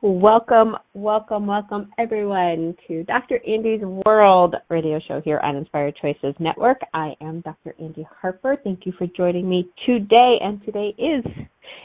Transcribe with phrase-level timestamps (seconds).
[0.00, 3.40] Welcome, welcome, welcome everyone to Dr.
[3.44, 6.78] Andy's World radio show here on Inspired Choices Network.
[6.94, 7.74] I am Dr.
[7.80, 8.56] Andy Harper.
[8.62, 10.38] Thank you for joining me today.
[10.40, 11.24] And today is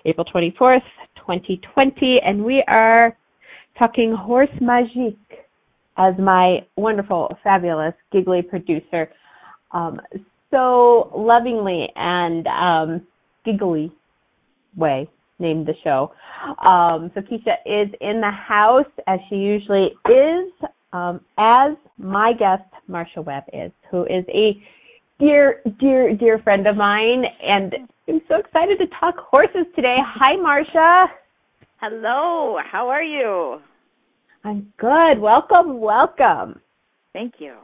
[0.05, 0.84] April 24th,
[1.16, 3.18] 2020, and we are
[3.81, 5.18] talking horse magique
[5.98, 9.09] as my wonderful, fabulous, giggly producer
[9.71, 9.99] um,
[10.52, 13.07] so lovingly and um,
[13.43, 13.91] giggly
[14.77, 15.09] way
[15.40, 16.14] named the show.
[16.66, 20.52] Um, so Keisha is in the house as she usually is,
[20.91, 24.62] um, as my guest Marsha Webb is, who is a
[25.20, 27.74] dear, dear, dear friend of mine, and
[28.07, 29.98] I'm so excited to talk horses today.
[29.99, 31.07] Hi, Marsha.
[31.79, 32.57] Hello.
[32.70, 33.62] How are you?
[34.44, 35.20] I'm good.
[35.20, 36.60] Welcome, welcome.
[37.13, 37.55] Thank you.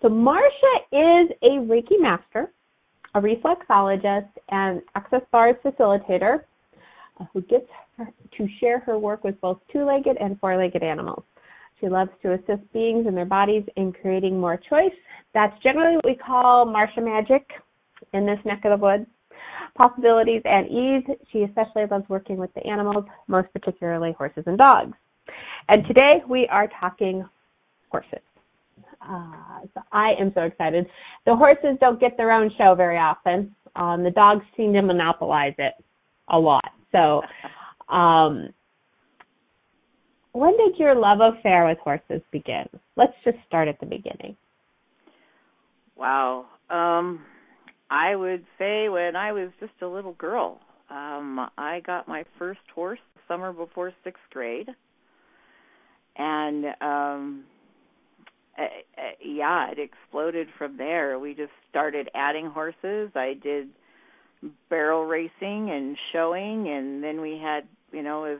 [0.00, 2.52] So Marsha is a Reiki master
[3.14, 6.40] a reflexologist and access bars facilitator
[7.20, 7.68] uh, who gets
[8.36, 11.22] to share her work with both two-legged and four-legged animals.
[11.80, 14.94] She loves to assist beings and their bodies in creating more choice.
[15.32, 17.48] That's generally what we call Marsha Magic
[18.12, 19.06] in this neck of the woods.
[19.76, 21.16] Possibilities and ease.
[21.32, 24.96] She especially loves working with the animals, most particularly horses and dogs.
[25.68, 27.24] And today we are talking
[27.90, 28.20] horses.
[29.06, 30.86] Uh, so I am so excited.
[31.26, 33.54] The horses don't get their own show very often.
[33.76, 35.74] Um, the dogs seem to monopolize it
[36.28, 36.72] a lot.
[36.92, 37.22] So,
[37.94, 38.48] um,
[40.32, 42.66] when did your love affair with horses begin?
[42.96, 44.36] Let's just start at the beginning.
[45.96, 46.46] Wow.
[46.70, 47.20] Um,
[47.90, 50.58] I would say when I was just a little girl.
[50.90, 52.98] Um, I got my first horse
[53.28, 54.68] summer before sixth grade,
[56.16, 57.44] and um,
[58.58, 61.18] uh, uh, yeah, it exploded from there.
[61.18, 63.10] We just started adding horses.
[63.14, 63.68] I did
[64.68, 68.38] barrel racing and showing, and then we had, you know, as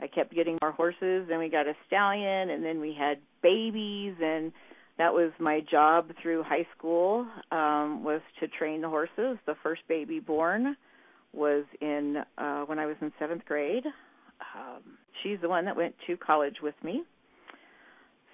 [0.00, 4.14] I kept getting more horses, then we got a stallion, and then we had babies,
[4.22, 4.52] and
[4.98, 9.38] that was my job through high school um was to train the horses.
[9.46, 10.76] The first baby born
[11.32, 13.84] was in uh when I was in 7th grade.
[14.56, 14.82] Um
[15.22, 17.04] she's the one that went to college with me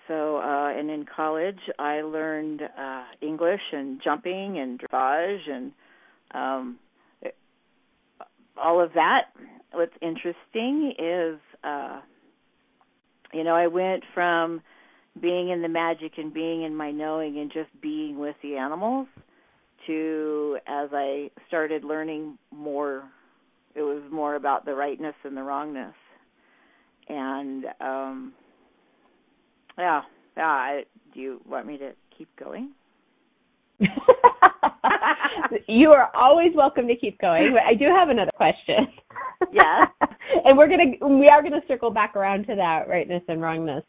[0.08, 5.72] so, uh, and in college, I learned uh, English and jumping and dressage and
[6.32, 6.78] um,
[8.56, 9.28] all of that.
[9.72, 12.00] What's interesting is, uh,
[13.32, 14.62] you know, I went from
[15.20, 19.06] being in the magic and being in my knowing and just being with the animals
[19.86, 23.04] to as I started learning more,
[23.74, 25.94] it was more about the rightness and the wrongness.
[27.08, 28.32] And um
[29.78, 30.02] yeah,
[30.36, 30.46] yeah.
[30.46, 32.72] I, do you want me to keep going?
[35.68, 37.52] you are always welcome to keep going.
[37.52, 38.88] But I do have another question.
[39.52, 39.84] Yeah.
[40.44, 43.84] and we're gonna we are gonna circle back around to that rightness and wrongness.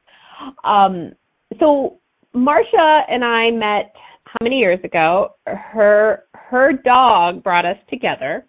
[0.65, 1.13] Um,
[1.59, 1.99] so
[2.35, 3.93] Marsha and I met
[4.25, 5.35] how many years ago?
[5.47, 8.45] Her her dog brought us together,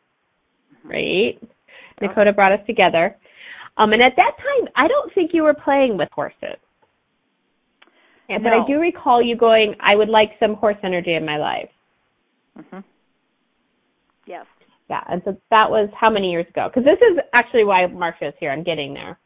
[0.85, 0.89] mm-hmm.
[0.89, 1.39] right?
[2.01, 3.17] Dakota brought us together.
[3.77, 6.59] Um, and at that time, I don't think you were playing with horses.
[8.29, 8.63] Yeah, but no.
[8.63, 11.71] I do recall you going, I would like some horse energy in my life.
[12.59, 12.85] Mhm.
[14.27, 14.47] Yes.
[14.89, 16.69] Yeah, and so that was how many years ago?
[16.69, 18.51] Because this is actually why Marsha is here.
[18.51, 19.19] I'm getting there.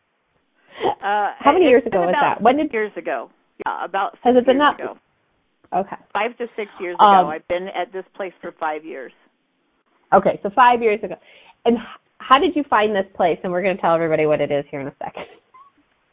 [1.03, 2.41] Uh, how many years ago was that?
[2.41, 3.31] When did years ago?
[3.67, 4.83] Yeah, about has it been years that?
[4.83, 4.99] ago.
[5.73, 5.97] Okay.
[6.13, 7.09] Five to six years ago.
[7.09, 9.13] Um, I've been at this place for five years.
[10.13, 11.15] Okay, so five years ago.
[11.65, 11.79] And
[12.19, 13.39] how did you find this place?
[13.45, 15.27] And we're going to tell everybody what it is here in a second.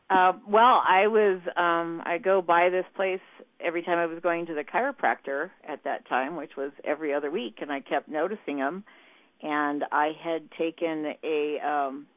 [0.10, 3.20] Uh, well, I was um I go by this place
[3.60, 7.30] every time I was going to the chiropractor at that time, which was every other
[7.30, 8.84] week, and I kept noticing them.
[9.44, 12.08] And I had taken a um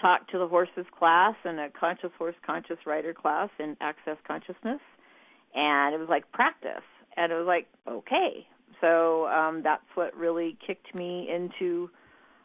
[0.00, 4.80] talk to the horses class and a conscious horse conscious rider class in access consciousness
[5.54, 6.82] and it was like practice.
[7.16, 8.46] And it was like okay.
[8.80, 11.88] So um that's what really kicked me into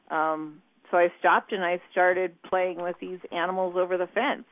[0.09, 0.61] um
[0.91, 4.45] so I stopped and I started playing with these animals over the fence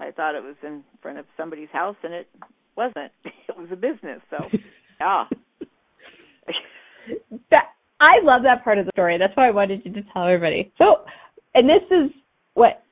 [0.00, 2.28] I thought it was in front of somebody's house, and it
[2.76, 3.12] wasn't.
[3.48, 4.20] It was a business.
[4.28, 4.36] So,
[5.00, 5.24] yeah.
[7.50, 7.64] that
[8.00, 9.16] I love that part of the story.
[9.18, 10.72] That's why I wanted you to tell everybody.
[10.76, 11.06] So,
[11.54, 12.10] and this is
[12.52, 12.82] what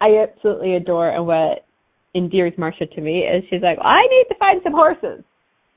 [0.00, 1.66] I absolutely adore, and what
[2.16, 5.22] endears Marsha to me is she's like, I need to find some horses.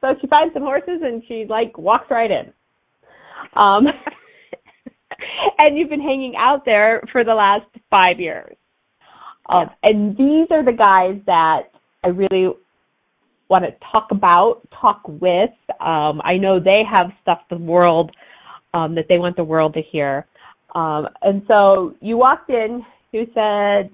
[0.01, 2.53] So she finds some horses and she like walks right in.
[3.55, 3.87] Um,
[5.59, 8.55] and you've been hanging out there for the last five years.
[9.49, 9.69] Um.
[9.83, 11.71] And these are the guys that
[12.03, 12.53] I really
[13.49, 15.49] want to talk about, talk with.
[15.79, 18.11] Um, I know they have stuff the world
[18.73, 20.25] um, that they want the world to hear.
[20.75, 23.89] Um, and so you walked in, you said,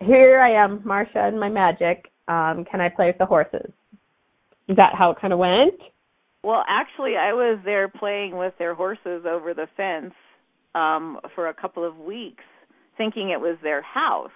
[0.00, 2.10] "Here I am, Marsha, and my magic.
[2.28, 3.70] Um, can I play with the horses?"
[4.68, 5.78] Is that how it kind of went?
[6.42, 10.14] Well, actually, I was there playing with their horses over the fence
[10.74, 12.44] um, for a couple of weeks,
[12.96, 14.30] thinking it was their house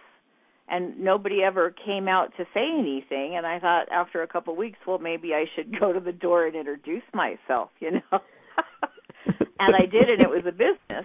[0.71, 3.37] and nobody ever came out to say anything.
[3.37, 6.13] And i thought after a couple of weeks well maybe i should go to the
[6.13, 8.19] door and introduce myself you know?
[9.63, 11.05] And i did and it was a business.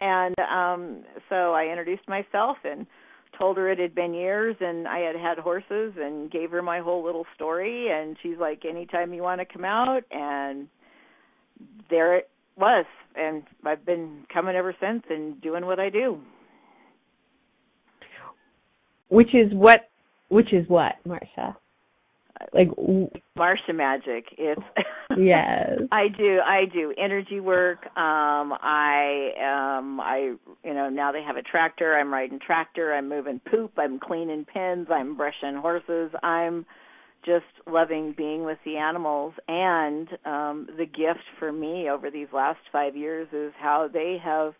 [0.00, 2.86] And um so i introduced myself and
[3.36, 6.80] told her it had been years and i had had horses and gave her my
[6.80, 7.88] whole little story.
[7.90, 10.68] And she's like anytime you want to come out and
[11.90, 12.86] there it was.
[13.16, 16.20] And i've been coming ever since and doing what i do
[19.08, 19.88] which is what
[20.28, 21.56] which is what Marsha?
[22.52, 22.68] Like
[23.38, 24.26] Marsha magic.
[24.36, 24.60] It's
[25.16, 25.80] yes.
[25.90, 27.86] I do i do energy work.
[27.96, 29.30] Um i
[29.78, 31.96] um i you know now they have a tractor.
[31.96, 32.92] I'm riding tractor.
[32.94, 33.72] I'm moving poop.
[33.78, 34.88] I'm cleaning pens.
[34.90, 36.10] I'm brushing horses.
[36.22, 36.66] I'm
[37.24, 39.34] just loving being with the animals.
[39.48, 44.54] And um the gift for me over these last 5 years is how they have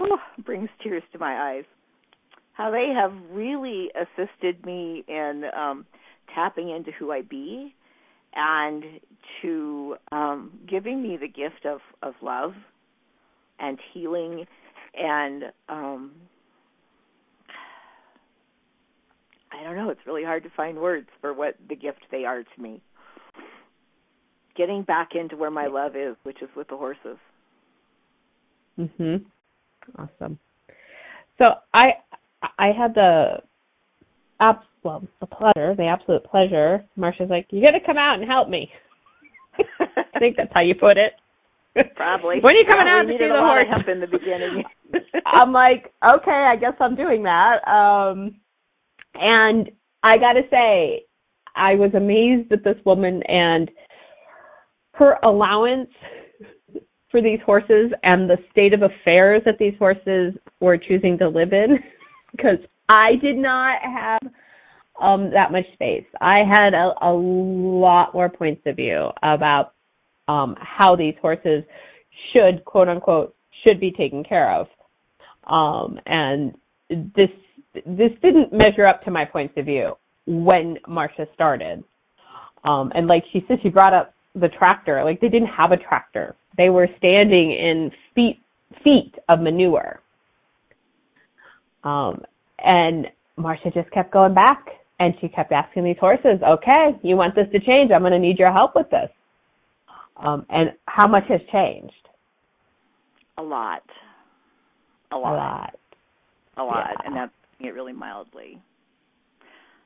[0.00, 1.64] oh brings tears to my eyes
[2.54, 5.86] how they have really assisted me in um,
[6.34, 7.74] tapping into who I be
[8.34, 8.84] and
[9.42, 12.52] to um, giving me the gift of, of love
[13.58, 14.44] and healing
[14.94, 16.12] and um,
[19.52, 22.42] I don't know, it's really hard to find words for what the gift they are
[22.42, 22.80] to me.
[24.56, 27.18] Getting back into where my love is, which is with the horses.
[28.78, 29.24] Mhm.
[29.98, 30.38] Awesome.
[31.38, 31.94] So I
[32.58, 33.42] I had the
[34.40, 36.84] abs- well, the pleasure, the absolute pleasure.
[36.98, 38.70] Marsha's like, "You got to come out and help me."
[39.80, 41.12] I think that's how you put it.
[41.96, 42.40] Probably.
[42.40, 43.66] when are you coming out to see the horse?
[43.70, 44.62] Help in the beginning.
[45.26, 47.66] I'm like, okay, I guess I'm doing that.
[47.66, 48.36] Um,
[49.14, 49.70] and
[50.02, 51.04] I got to say,
[51.56, 53.70] I was amazed at this woman and
[54.94, 55.90] her allowance
[57.10, 61.52] for these horses and the state of affairs that these horses were choosing to live
[61.52, 61.78] in
[62.32, 62.58] because
[62.88, 64.20] I did not have
[65.00, 66.04] um that much space.
[66.20, 69.72] I had a, a lot more points of view about
[70.28, 71.64] um how these horses
[72.32, 73.34] should quote unquote
[73.66, 74.66] should be taken care of.
[75.46, 76.54] Um and
[76.90, 77.30] this
[77.86, 79.96] this didn't measure up to my points of view
[80.26, 81.82] when Marsha started.
[82.64, 85.02] Um and like she said she brought up the tractor.
[85.04, 86.36] Like they didn't have a tractor.
[86.58, 88.38] They were standing in feet
[88.84, 90.01] feet of manure.
[91.84, 92.22] Um,
[92.58, 93.06] and
[93.38, 94.66] Marsha just kept going back
[95.00, 97.90] and she kept asking these horses, okay, you want this to change?
[97.90, 99.10] I'm going to need your help with this.
[100.16, 101.92] Um, and how much has changed?
[103.38, 103.82] A lot.
[105.10, 105.32] A lot.
[105.32, 105.74] A lot.
[106.56, 106.90] A lot.
[106.90, 107.06] Yeah.
[107.06, 108.60] And that's it really mildly.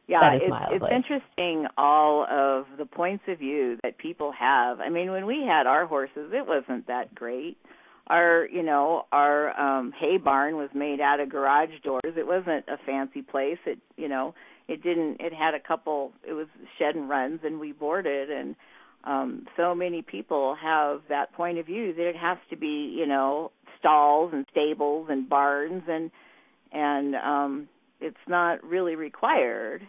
[0.08, 4.78] Yeah, it's, it's interesting all of the points of view that people have.
[4.78, 7.56] I mean, when we had our horses, it wasn't that great
[8.06, 12.14] our you know our um hay barn was made out of garage doors.
[12.16, 13.58] It wasn't a fancy place.
[13.66, 14.34] It you know
[14.68, 16.46] it didn't it had a couple it was
[16.78, 18.56] shed and runs and we boarded and
[19.04, 23.06] um so many people have that point of view that it has to be you
[23.06, 26.10] know stalls and stables and barns and
[26.72, 27.68] and um
[28.00, 29.82] it's not really required.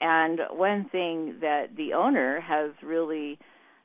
[0.00, 3.38] And one thing that the owner has really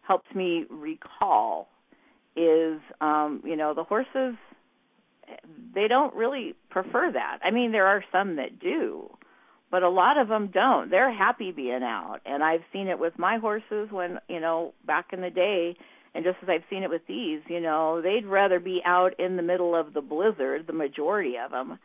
[0.07, 1.67] helped me recall
[2.35, 4.35] is um you know the horses
[5.73, 7.39] they don't really prefer that.
[7.43, 9.09] I mean there are some that do
[9.71, 10.89] but a lot of them don't.
[10.89, 12.19] They're happy being out.
[12.25, 15.75] And i've seen it with my horses when you know back in the day
[16.13, 19.35] and just as i've seen it with these you know they'd rather be out in
[19.35, 21.79] the middle of the blizzard the majority of them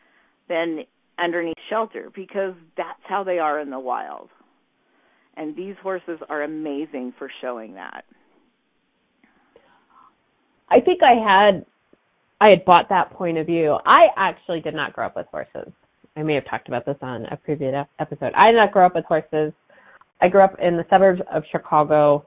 [0.47, 0.85] than
[1.21, 4.29] underneath shelter because that's how they are in the wild.
[5.37, 8.03] And these horses are amazing for showing that
[10.71, 11.65] I think I had
[12.39, 13.77] I had bought that point of view.
[13.85, 15.71] I actually did not grow up with horses.
[16.15, 18.31] I may have talked about this on a previous episode.
[18.35, 19.53] I did not grow up with horses.
[20.21, 22.25] I grew up in the suburbs of Chicago.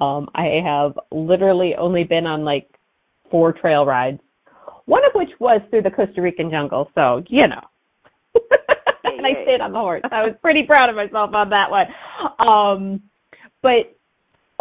[0.00, 2.68] Um, I have literally only been on like
[3.30, 4.20] four trail rides,
[4.86, 6.88] one of which was through the Costa Rican jungle.
[6.94, 7.60] So you know,
[9.04, 10.02] and I stayed on the horse.
[10.10, 11.86] I was pretty proud of myself on that one.
[12.38, 13.02] Um,
[13.60, 13.96] but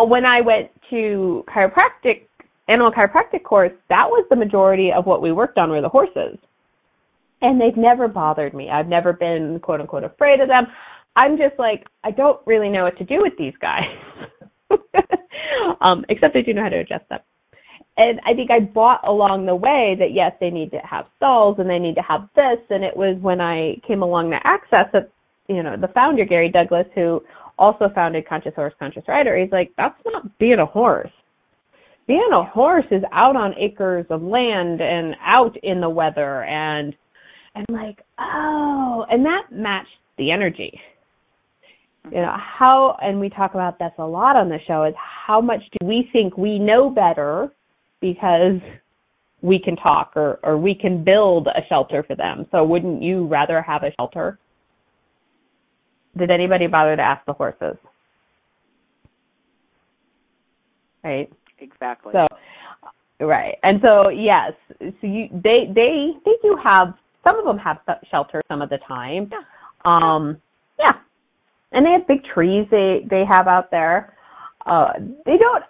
[0.06, 2.24] when I went to chiropractic,
[2.68, 6.38] animal chiropractic course, that was the majority of what we worked on were the horses.
[7.42, 8.70] And they've never bothered me.
[8.70, 10.68] I've never been quote unquote afraid of them.
[11.16, 13.84] I'm just like, I don't really know what to do with these guys.
[15.82, 17.20] um, except I do know how to adjust them.
[17.98, 21.58] And I think I bought along the way that yes, they need to have stalls
[21.60, 22.58] and they need to have this.
[22.70, 25.12] And it was when I came along the access that,
[25.48, 27.22] you know, the founder, Gary Douglas, who
[27.60, 31.12] also founded Conscious Horse, Conscious Rider, he's like, that's not being a horse.
[32.06, 36.94] Being a horse is out on acres of land and out in the weather and,
[37.56, 40.80] and like, oh, and that matched the energy.
[42.06, 42.64] You know mm-hmm.
[42.64, 45.88] how and we talk about this a lot on the show is how much do
[45.88, 47.50] we think we know better
[48.02, 48.60] because
[49.42, 52.46] we can talk or or we can build a shelter for them.
[52.52, 54.38] So wouldn't you rather have a shelter?
[56.18, 57.78] Did anybody bother to ask the horses?
[61.06, 61.32] Right
[61.64, 62.28] exactly so
[63.26, 66.94] right and so yes so you they they they do have
[67.26, 67.78] some of them have
[68.12, 69.40] shelter some of the time yeah.
[69.86, 70.38] um
[70.78, 70.94] yeah
[71.74, 74.16] and they have big trees they they have out there.
[74.66, 74.94] Uh,
[75.26, 75.64] they don't.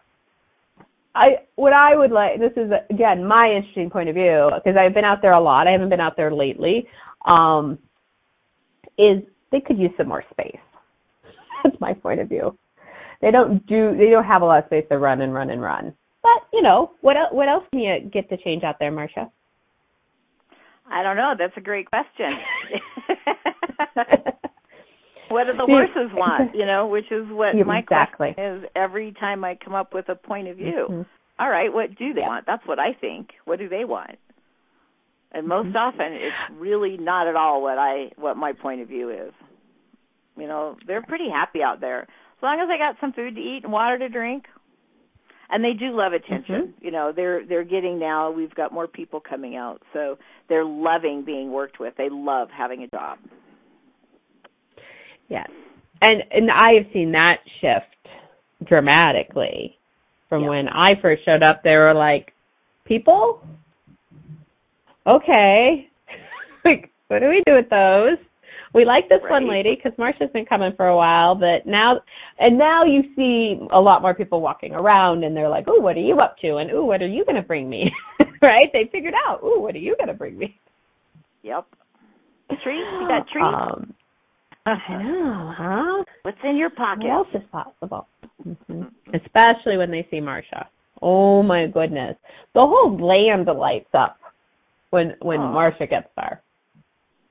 [1.15, 2.39] I what I would like.
[2.39, 5.67] This is again my interesting point of view because I've been out there a lot.
[5.67, 6.85] I haven't been out there lately.
[7.25, 7.79] Um,
[8.97, 10.61] is they could use some more space.
[11.63, 12.57] That's my point of view.
[13.23, 13.95] They don't do.
[13.97, 15.93] They don't have a lot of space to run and run and run.
[16.21, 17.15] But you know what?
[17.15, 19.31] Else, what else can you get to change out there, Marsha?
[20.91, 21.33] I don't know.
[21.39, 22.33] That's a great question.
[25.29, 26.53] what do the horses want?
[26.53, 28.33] You know, which is what yeah, my exactly.
[28.33, 30.87] question is every time I come up with a point of view.
[30.89, 31.01] Mm-hmm.
[31.39, 32.45] All right, what do they want?
[32.45, 33.29] That's what I think.
[33.45, 34.17] What do they want?
[35.31, 35.77] And most mm-hmm.
[35.77, 39.31] often it's really not at all what I what my point of view is.
[40.37, 42.05] You know, they're pretty happy out there.
[42.43, 44.43] As long as they got some food to eat and water to drink.
[45.49, 46.73] And they do love attention.
[46.73, 46.85] Mm-hmm.
[46.85, 49.81] You know, they're they're getting now we've got more people coming out.
[49.93, 50.17] So
[50.49, 51.93] they're loving being worked with.
[51.97, 53.19] They love having a job.
[55.29, 55.47] Yes.
[56.01, 59.77] And and I have seen that shift dramatically
[60.27, 60.49] from yeah.
[60.49, 61.63] when I first showed up.
[61.63, 62.33] They were like,
[62.83, 63.41] "People,
[65.09, 65.87] okay,
[66.65, 68.17] like what do we do with those?"
[68.73, 69.31] We like this right.
[69.31, 72.01] one lady because Marsha's been coming for a while, but now
[72.39, 75.95] and now you see a lot more people walking around, and they're like, "Oh, what
[75.95, 77.91] are you up to?" and "Oh, what are you going to bring me?"
[78.41, 78.69] right?
[78.73, 80.59] They figured out, "Oh, what are you going to bring me?"
[81.43, 81.67] Yep.
[82.63, 82.85] Trees?
[82.99, 83.43] You got trees?
[83.43, 83.93] Um,
[84.65, 86.03] I know, huh?
[86.23, 87.03] What's in your pocket?
[87.03, 88.07] What else is possible?
[88.47, 88.83] Mm-hmm.
[89.13, 90.65] Especially when they see Marsha.
[91.01, 92.15] Oh my goodness,
[92.53, 94.17] the whole land lights up
[94.91, 95.53] when when oh.
[95.53, 96.42] Marsha gets there.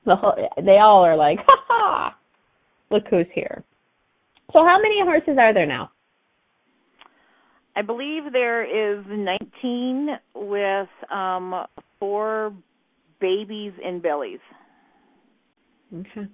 [0.05, 2.15] The whole, they all are like, ha ha!
[2.91, 3.63] Look who's here.
[4.51, 5.91] So how many horses are there now?
[7.75, 11.65] I believe there is 19 with um
[11.99, 12.53] four
[13.19, 14.39] babies in bellies.
[15.93, 16.27] Okay.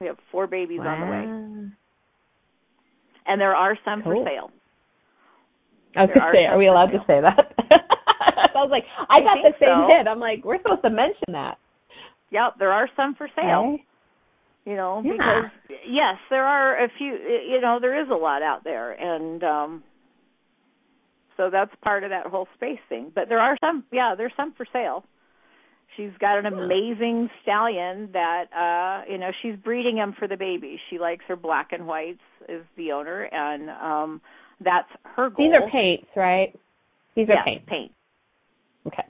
[0.00, 0.94] We have four babies wow.
[0.94, 1.70] on the way.
[3.26, 4.24] And there are some cool.
[4.24, 4.50] for sale.
[5.96, 7.54] I was going to say, are we allowed to say that?
[8.54, 9.98] I was like, I, I got the same so.
[9.98, 10.06] hit.
[10.06, 11.58] I'm like, we're supposed to mention that.
[12.30, 13.74] Yep, there are some for sale.
[13.74, 13.84] Okay.
[14.64, 15.12] You know, yeah.
[15.12, 17.06] because yes, there are a few.
[17.06, 19.84] You know, there is a lot out there, and um
[21.36, 23.12] so that's part of that whole space thing.
[23.14, 23.84] But there are some.
[23.92, 25.04] Yeah, there's some for sale.
[25.96, 30.80] She's got an amazing stallion that uh you know she's breeding him for the baby.
[30.90, 32.18] She likes her black and whites
[32.48, 34.20] is the owner and um
[34.60, 35.46] that's her goal.
[35.46, 36.52] These are paints, right?
[37.14, 37.64] These are paints.
[37.68, 37.92] paint.
[38.86, 39.04] Okay.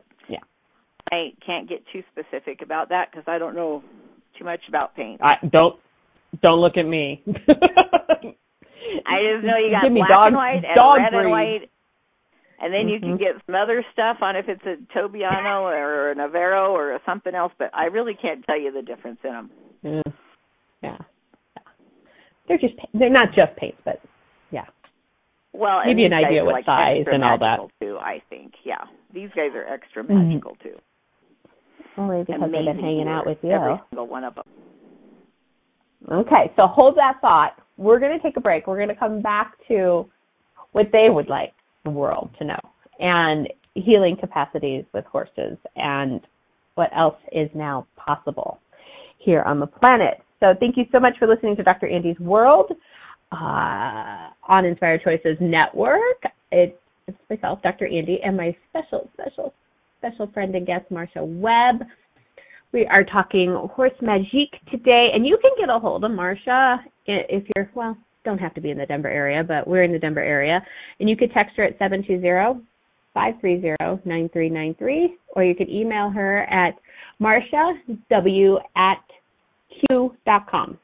[1.10, 1.18] Yeah.
[1.18, 3.82] I can't get too specific about that because I don't know
[4.38, 5.20] too much about paint.
[5.22, 5.76] I don't
[6.42, 7.22] don't look at me.
[7.26, 7.30] I
[9.32, 11.20] just know you got Give me black dog, and white and red breed.
[11.20, 11.70] and white
[12.58, 13.16] and then you mm-hmm.
[13.16, 17.34] can get some other stuff on if it's a Tobiano or a Overo or something
[17.34, 19.50] else, but I really can't tell you the difference in them.
[19.82, 20.12] Yeah.
[20.82, 20.96] yeah.
[22.48, 24.00] They're just they're not just paints, but
[24.50, 24.64] yeah.
[25.52, 27.58] Well, give you an idea what like size and all that.
[27.80, 30.28] Too, I think, yeah, these guys are extra Mm-hmm.
[30.28, 30.76] magical too.
[31.98, 33.50] Only because Amazing they've been hanging out with you.
[33.50, 34.44] Every single one of them.
[36.10, 37.56] Okay, so hold that thought.
[37.78, 38.66] We're going to take a break.
[38.66, 40.06] We're going to come back to
[40.72, 41.52] what they would like
[41.84, 42.58] the world to know
[42.98, 46.20] and healing capacities with horses and
[46.74, 48.58] what else is now possible
[49.18, 50.22] here on the planet.
[50.40, 51.88] So thank you so much for listening to Dr.
[51.88, 52.72] Andy's World
[53.32, 56.22] uh, on Inspired Choices Network.
[56.52, 56.76] It's
[57.30, 57.86] myself, Dr.
[57.86, 59.54] Andy, and my special, special,
[60.06, 61.86] special friend and guest, Marsha Webb.
[62.72, 67.44] We are talking horse magique today, and you can get a hold of Marsha if
[67.54, 70.22] you're, well, don't have to be in the Denver area, but we're in the Denver
[70.22, 70.60] area.
[71.00, 72.64] And you could text her at 720
[73.14, 76.74] 530 9393, or you could email her at
[77.20, 77.72] marshaw
[78.76, 78.98] at
[79.88, 80.78] q.com.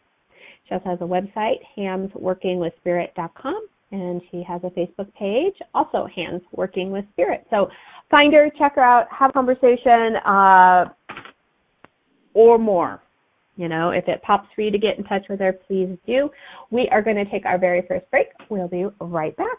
[0.69, 6.91] She also has a website, handsworkingwithspirit.com, and she has a Facebook page, also Hands Working
[6.91, 7.47] with Spirit.
[7.51, 7.69] So
[8.11, 10.87] find her, check her out, have a conversation, uh,
[12.35, 13.03] or more.
[13.57, 16.31] You know, if it pops for you to get in touch with her, please do.
[16.71, 18.29] We are going to take our very first break.
[18.49, 19.59] We'll be right back.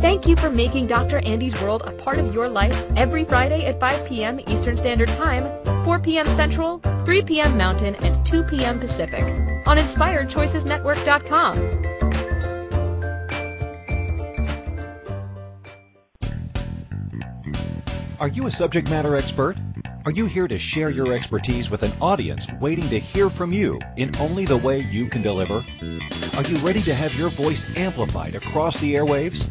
[0.00, 1.18] Thank you for making Dr.
[1.18, 4.38] Andy's World a part of your life every Friday at 5 p.m.
[4.46, 5.44] Eastern Standard Time,
[5.84, 6.26] 4 p.m.
[6.28, 7.58] Central, 3 p.m.
[7.58, 8.78] Mountain, and 2 p.m.
[8.78, 9.24] Pacific
[9.66, 11.84] on InspiredChoicesNetwork.com.
[18.20, 19.56] Are you a subject matter expert?
[20.04, 23.80] Are you here to share your expertise with an audience waiting to hear from you
[23.96, 25.64] in only the way you can deliver?
[26.36, 29.50] Are you ready to have your voice amplified across the airwaves?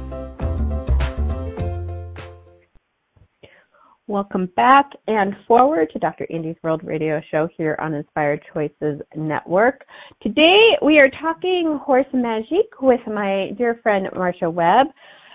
[4.11, 6.27] Welcome back and forward to Dr.
[6.29, 9.85] Andy's World Radio Show here on Inspired Choices Network.
[10.21, 14.87] Today we are talking horse magic with my dear friend Marsha Webb.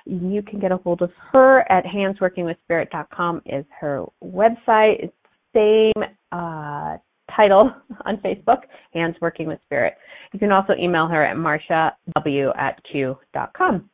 [0.04, 5.04] You can get a hold of her at handsworkingwithspirit.com is her website.
[5.04, 5.14] It's
[5.54, 6.98] same uh,
[7.34, 7.72] title
[8.04, 9.94] on Facebook, Hands Working with Spirit.
[10.34, 13.88] You can also email her at marshaw at q.com.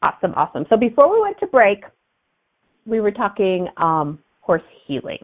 [0.00, 0.64] Awesome, awesome.
[0.70, 1.84] So before we went to break,
[2.86, 5.18] we were talking um, horse healing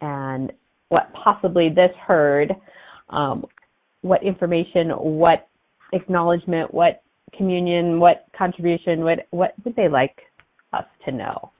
[0.00, 0.52] and
[0.88, 2.52] what possibly this herd,
[3.10, 3.44] um,
[4.02, 5.48] what information, what
[5.92, 7.02] acknowledgement, what
[7.36, 10.16] communion, what contribution, what what would they like
[10.72, 11.50] us to know?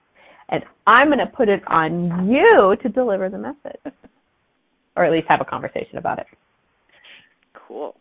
[0.49, 3.93] And I'm going to put it on you to deliver the message,
[4.95, 6.27] or at least have a conversation about it.
[7.67, 7.95] Cool.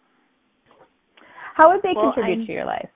[1.54, 2.88] How would they well, contribute I'm, to your life?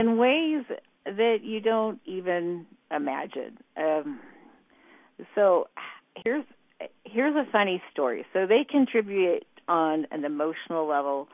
[0.00, 0.64] In ways
[1.04, 3.58] that you don't even imagine.
[3.76, 4.20] Um,
[5.34, 5.66] so
[6.24, 6.44] here's
[7.04, 8.24] here's a funny story.
[8.32, 11.26] So they contribute on an emotional level,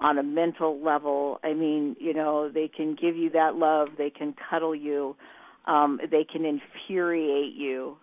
[0.00, 1.38] on a mental level.
[1.44, 5.14] I mean, you know, they can give you that love, they can cuddle you,
[5.66, 7.96] um, they can infuriate you,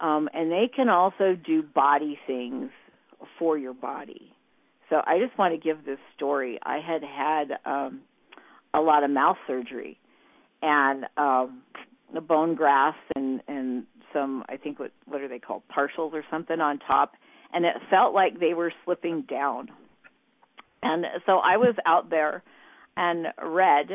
[0.00, 2.70] um, and they can also do body things
[3.38, 4.32] for your body.
[4.90, 6.58] So I just want to give this story.
[6.64, 8.00] I had had um,
[8.74, 9.98] a lot of mouth surgery
[10.62, 11.62] and um
[12.14, 16.24] the bone grafts and and some I think what what are they called partials or
[16.30, 17.12] something on top
[17.52, 19.68] and it felt like they were slipping down.
[20.82, 22.42] And so I was out there
[22.96, 23.88] and Red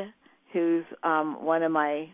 [0.54, 2.10] who's um one of my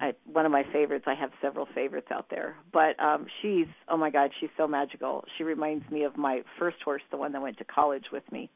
[0.00, 1.04] I, one of my favorites.
[1.06, 5.24] I have several favorites out there, but um she's oh my god, she's so magical.
[5.36, 8.50] She reminds me of my first horse, the one that went to college with me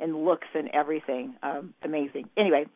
[0.00, 1.34] in looks and everything.
[1.42, 2.28] Um, amazing.
[2.36, 2.66] Anyway,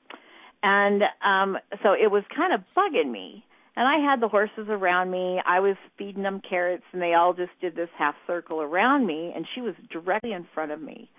[0.63, 3.45] and um, so it was kind of bugging me.
[3.77, 5.41] And I had the horses around me.
[5.45, 9.33] I was feeding them carrots, and they all just did this half circle around me.
[9.35, 11.11] And she was directly in front of me.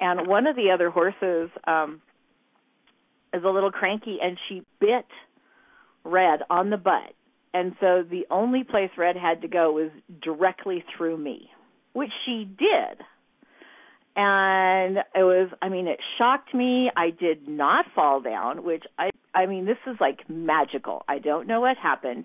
[0.00, 2.00] And one of the other horses um,
[3.34, 5.04] is a little cranky, and she bit
[6.04, 7.12] Red on the butt.
[7.52, 9.90] And so the only place Red had to go was
[10.22, 11.50] directly through me,
[11.92, 13.04] which she did.
[14.20, 16.90] And it was, I mean, it shocked me.
[16.96, 21.04] I did not fall down, which I, I mean, this is like magical.
[21.08, 22.24] I don't know what happened.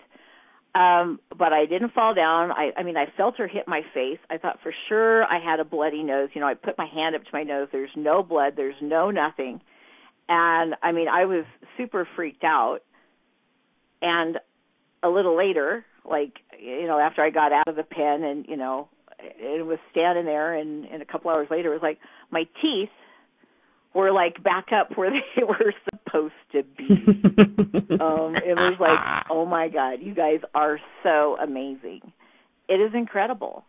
[0.73, 2.51] Um, but I didn't fall down.
[2.51, 4.17] I, I mean, I felt her hit my face.
[4.31, 6.29] I thought for sure I had a bloody nose.
[6.33, 7.67] You know, I put my hand up to my nose.
[7.71, 8.53] There's no blood.
[8.55, 9.61] There's no nothing.
[10.27, 11.45] And I mean, I was
[11.77, 12.79] super freaked out.
[14.01, 14.39] And
[15.03, 18.57] a little later, like, you know, after I got out of the pen and, you
[18.57, 18.89] know,
[19.23, 21.99] it was standing there and, and a couple hours later it was like
[22.31, 22.89] my teeth
[23.93, 26.89] were like back up where they were supposed to be.
[27.99, 32.01] um, it was like, oh my God, you guys are so amazing.
[32.67, 33.65] It is incredible.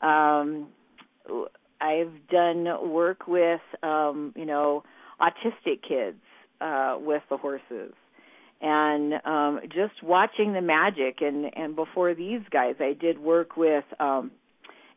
[0.00, 0.68] Um,
[1.80, 4.82] I've done work with, um, you know,
[5.20, 6.18] autistic kids
[6.60, 7.92] uh, with the horses,
[8.60, 11.20] and um, just watching the magic.
[11.20, 14.32] And and before these guys, I did work with um,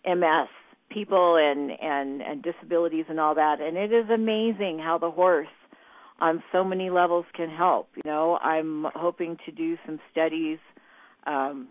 [0.06, 0.50] MS
[0.90, 3.62] people and and and disabilities and all that.
[3.62, 5.48] And it is amazing how the horse
[6.20, 7.90] on so many levels can help.
[7.96, 10.60] You know i'm hoping to do some studies
[11.26, 11.68] um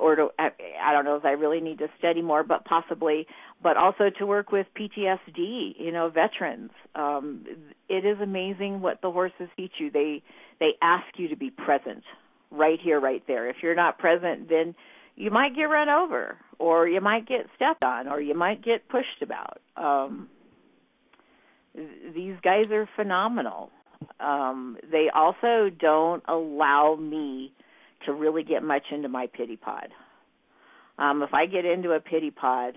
[0.00, 3.26] or to i don't know if i really need to study more but possibly
[3.62, 6.70] but also to work with ptsd you know veterans.
[6.94, 7.44] Um
[7.88, 9.90] it is amazing what the horses teach you.
[9.90, 10.22] They
[10.60, 12.04] they ask you to be present
[12.50, 13.48] right here right there.
[13.48, 14.74] If you're not present then
[15.16, 18.88] you might get run over or you might get stepped on or you might get
[18.88, 19.60] pushed about.
[19.76, 20.28] Um
[21.74, 23.70] these guys are phenomenal.
[24.20, 27.52] Um they also don't allow me
[28.06, 29.88] to really get much into my pity pod.
[30.98, 32.74] Um if i get into a pity pod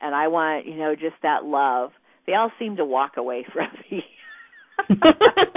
[0.00, 1.90] and i want you know just that love
[2.26, 4.04] they all seem to walk away from me.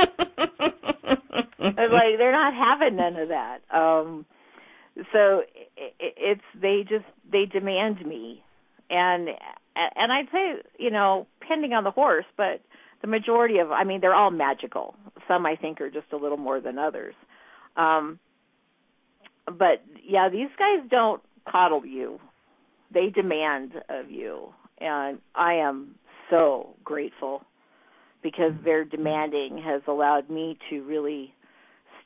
[1.62, 3.60] It's like they're not having none of that.
[3.72, 4.26] Um
[5.12, 5.44] so
[6.00, 8.44] it's they just they demand me.
[8.90, 9.30] And
[9.76, 12.62] and I'd say you know depending on the horse but
[13.02, 14.96] the majority of I mean they're all magical.
[15.28, 17.16] Some I think are just a little more than others.
[17.76, 18.20] Um
[19.46, 22.20] but yeah these guys don't coddle you.
[22.94, 24.50] They demand of you.
[24.80, 25.96] And I am
[26.30, 27.44] so grateful
[28.22, 31.34] because their demanding has allowed me to really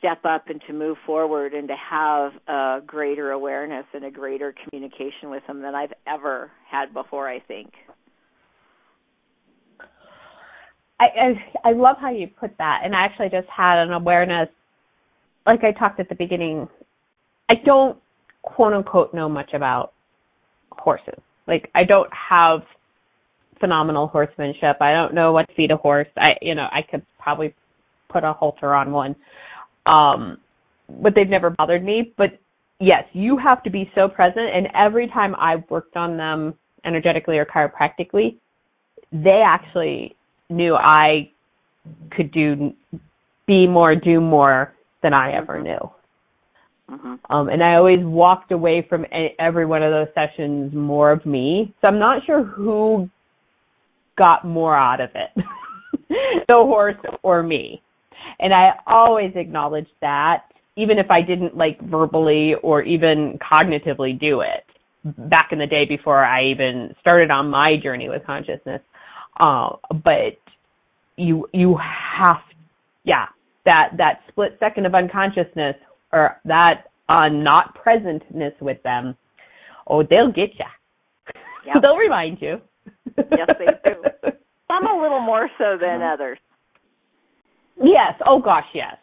[0.04, 4.54] step up and to move forward and to have a greater awareness and a greater
[4.64, 7.72] communication with them than I've ever had before, I think.
[11.00, 14.48] I, I I love how you put that and I actually just had an awareness
[15.46, 16.68] like I talked at the beginning
[17.50, 17.98] I don't
[18.44, 19.94] quote unquote know much about
[20.72, 21.20] horses.
[21.48, 22.62] Like I don't have
[23.60, 24.78] phenomenal horsemanship.
[24.82, 26.08] I don't know what to feed a horse.
[26.16, 27.56] I you know, I could probably
[28.10, 29.16] put a halter on one.
[29.86, 30.38] Um,
[31.02, 32.14] but they've never bothered me.
[32.18, 32.40] But
[32.80, 34.50] yes, you have to be so present.
[34.54, 36.54] And every time I've worked on them
[36.86, 38.38] energetically or chiropractically,
[39.12, 40.16] they actually
[40.50, 41.30] knew I
[42.12, 42.74] could do,
[43.48, 45.92] be more, do more than I ever knew.
[46.90, 47.34] Mm-hmm.
[47.34, 49.06] Um, and I always walked away from
[49.40, 51.74] every one of those sessions more of me.
[51.82, 53.10] So I'm not sure who
[54.18, 55.44] got more out of it,
[56.48, 57.82] the horse or me.
[58.40, 60.44] And I always acknowledged that,
[60.76, 64.66] even if I didn't like verbally or even cognitively do it
[65.30, 68.82] back in the day before I even started on my journey with consciousness.
[69.40, 69.70] Uh,
[70.04, 70.40] but
[71.18, 72.38] you, you have,
[73.04, 73.26] yeah,
[73.66, 75.76] that, that split second of unconsciousness
[76.12, 79.16] or that uh, not presentness with them,
[79.88, 81.34] oh, they'll get you.
[81.66, 81.76] Yep.
[81.82, 82.62] they'll remind you.
[83.18, 84.04] yes, they do.
[84.68, 86.40] Some a little more so than others.
[87.78, 88.14] Yes.
[88.26, 88.98] Oh gosh, yes.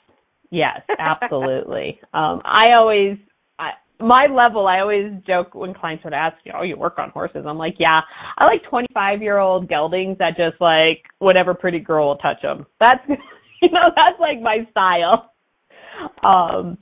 [0.51, 2.01] Yes, absolutely.
[2.13, 3.17] um, I always,
[3.59, 7.11] I, my level, I always joke when clients would ask, you, oh, you work on
[7.11, 7.45] horses.
[7.47, 8.01] I'm like, yeah,
[8.39, 12.67] I like 25 year old geldings that just like whatever pretty girl will touch them.
[12.81, 13.01] That's,
[13.63, 15.33] you know, that's like my style.
[16.25, 16.79] Um,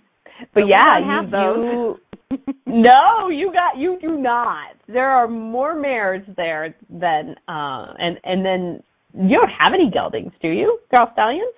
[0.54, 1.98] but, but yeah, you,
[2.30, 4.76] you, no, you got, you do not.
[4.86, 8.82] There are more mares there than, uh, and, and then
[9.14, 10.78] you don't have any geldings, do you?
[10.94, 11.52] Girl stallions?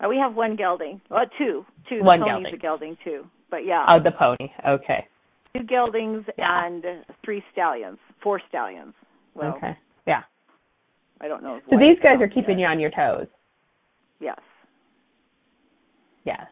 [0.00, 1.00] Uh, we have one gelding.
[1.10, 1.64] Well, two.
[1.88, 2.02] Two.
[2.02, 2.54] One gelding.
[2.54, 3.24] a gelding too.
[3.50, 3.86] But yeah.
[3.90, 4.50] Oh, the pony.
[4.66, 5.06] Okay.
[5.56, 6.66] Two geldings yeah.
[6.66, 6.84] and
[7.24, 7.98] three stallions.
[8.22, 8.94] Four stallions.
[9.34, 9.76] Well, okay.
[10.06, 10.22] Yeah.
[11.20, 11.60] I don't know.
[11.70, 12.66] So these guys are keeping yet.
[12.66, 13.26] you on your toes.
[14.20, 14.38] Yes.
[16.24, 16.46] Yes.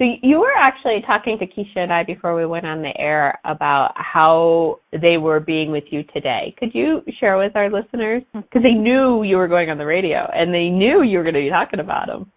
[0.00, 3.38] So you were actually talking to Keisha and I before we went on the air
[3.44, 6.54] about how they were being with you today.
[6.58, 8.22] Could you share with our listeners?
[8.32, 11.34] Because they knew you were going on the radio and they knew you were going
[11.34, 12.32] to be talking about them.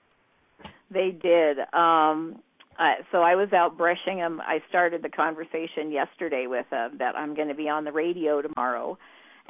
[0.92, 1.60] They did.
[1.74, 2.42] Um
[2.80, 4.42] uh, so I was out brushing them.
[4.42, 8.42] I started the conversation yesterday with them that I'm going to be on the radio
[8.42, 8.98] tomorrow,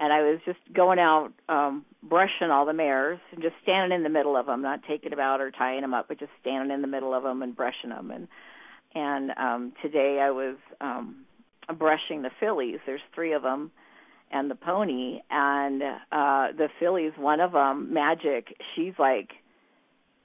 [0.04, 4.04] and I was just going out um brushing all the mares and just standing in
[4.04, 6.72] the middle of them, not taking them out or tying them up, but just standing
[6.72, 8.12] in the middle of them and brushing them.
[8.12, 8.28] And
[8.94, 11.24] and um today I was um
[11.78, 12.80] brushing the fillies.
[12.86, 13.72] There's three of them
[14.30, 19.30] and the pony and uh the fillies one of them magic she's like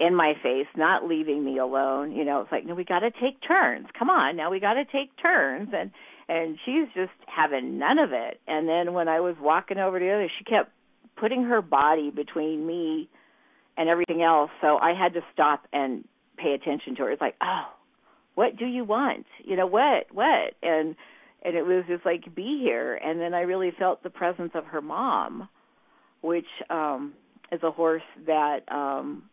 [0.00, 3.10] in my face not leaving me alone you know it's like no we got to
[3.10, 5.90] take turns come on now we got to take turns and
[6.28, 8.40] and she's just having none of it.
[8.46, 10.70] And then when i was walking over to the other she kept
[11.16, 13.08] putting her body between me
[13.76, 14.50] and everything else.
[14.60, 16.04] So i had to stop and
[16.36, 17.10] pay attention to her.
[17.10, 17.64] It's like oh
[18.34, 19.26] what do you want?
[19.44, 20.54] You know what what?
[20.62, 20.96] And
[21.42, 22.94] and it was just like be here.
[22.94, 25.48] And then i really felt the presence of her mom
[26.20, 27.14] which um
[27.52, 29.24] is a horse that um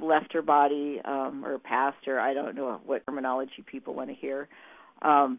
[0.00, 2.18] left her body um or passed her.
[2.18, 4.48] I don't know what terminology people want to hear.
[5.02, 5.38] Um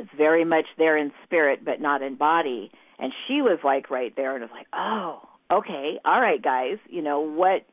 [0.00, 4.14] it's very much there in spirit but not in body and she was like right
[4.16, 5.20] there and was like oh
[5.52, 7.66] okay all right guys you know what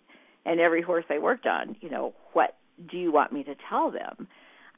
[0.45, 2.55] and every horse i worked on you know what
[2.89, 4.27] do you want me to tell them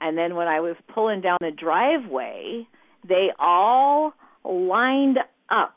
[0.01, 2.67] and then when I was pulling down the driveway,
[3.07, 5.17] they all lined
[5.49, 5.75] up,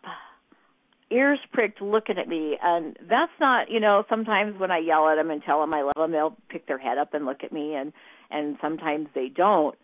[1.11, 2.57] ears pricked, looking at me.
[2.63, 5.83] And that's not, you know, sometimes when I yell at them and tell them I
[5.83, 7.93] love them, they'll pick their head up and look at me, and
[8.31, 9.77] and sometimes they don't.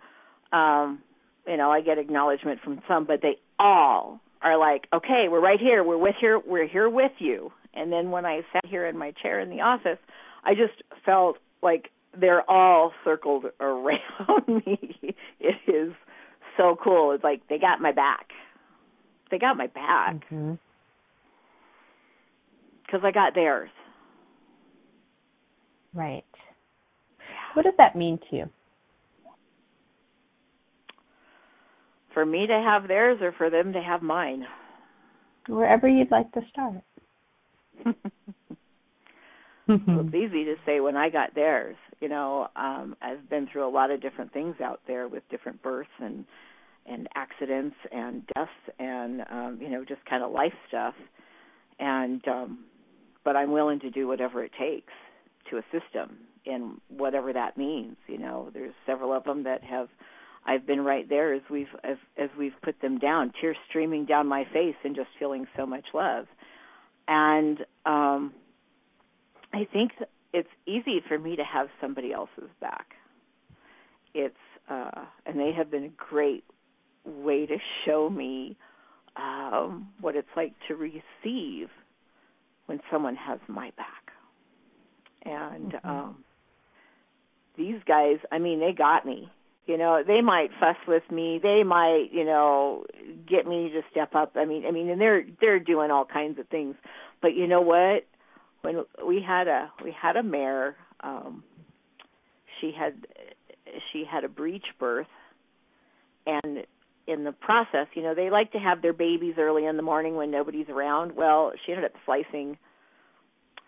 [0.52, 1.00] Um,
[1.48, 5.58] you know, I get acknowledgement from some, but they all are like, okay, we're right
[5.58, 7.50] here, we're with here, we're here with you.
[7.74, 9.98] And then when I sat here in my chair in the office,
[10.44, 15.14] I just felt like they're all circled around me.
[15.40, 15.92] It is
[16.56, 17.12] so cool.
[17.12, 18.28] It's like they got my back.
[19.30, 20.16] They got my back.
[20.30, 20.54] Mm-hmm.
[22.90, 23.70] Cuz I got theirs.
[25.94, 26.24] Right.
[27.54, 28.50] What does that mean to you?
[32.18, 34.44] For me to have theirs or for them to have mine?
[35.46, 36.82] Wherever you'd like to start.
[39.68, 41.76] well, it's easy to say when I got theirs.
[42.00, 45.62] You know, um, I've been through a lot of different things out there with different
[45.62, 46.24] births and
[46.88, 48.50] and accidents and deaths
[48.80, 50.94] and um, you know just kind of life stuff.
[51.78, 52.64] And um,
[53.24, 54.92] but I'm willing to do whatever it takes
[55.52, 57.94] to assist them in whatever that means.
[58.08, 59.86] You know, there's several of them that have.
[60.48, 64.26] I've been right there as we've as as we've put them down, tears streaming down
[64.26, 66.24] my face, and just feeling so much love.
[67.06, 68.32] And um,
[69.52, 69.92] I think
[70.32, 72.94] it's easy for me to have somebody else's back.
[74.14, 74.34] It's
[74.70, 76.44] uh, and they have been a great
[77.04, 78.56] way to show me
[79.16, 81.68] um, what it's like to receive
[82.66, 84.12] when someone has my back.
[85.24, 85.88] And mm-hmm.
[85.88, 86.24] um,
[87.58, 89.30] these guys, I mean, they got me.
[89.68, 91.38] You know, they might fuss with me.
[91.40, 92.86] They might, you know,
[93.28, 94.32] get me to step up.
[94.34, 96.74] I mean, I mean, and they're they're doing all kinds of things.
[97.22, 98.04] But you know what?
[98.62, 101.42] when we had a we had a mare um
[102.60, 103.06] she had
[103.92, 105.06] she had a breech birth
[106.26, 106.64] and
[107.06, 110.16] in the process you know they like to have their babies early in the morning
[110.16, 112.58] when nobody's around well she ended up slicing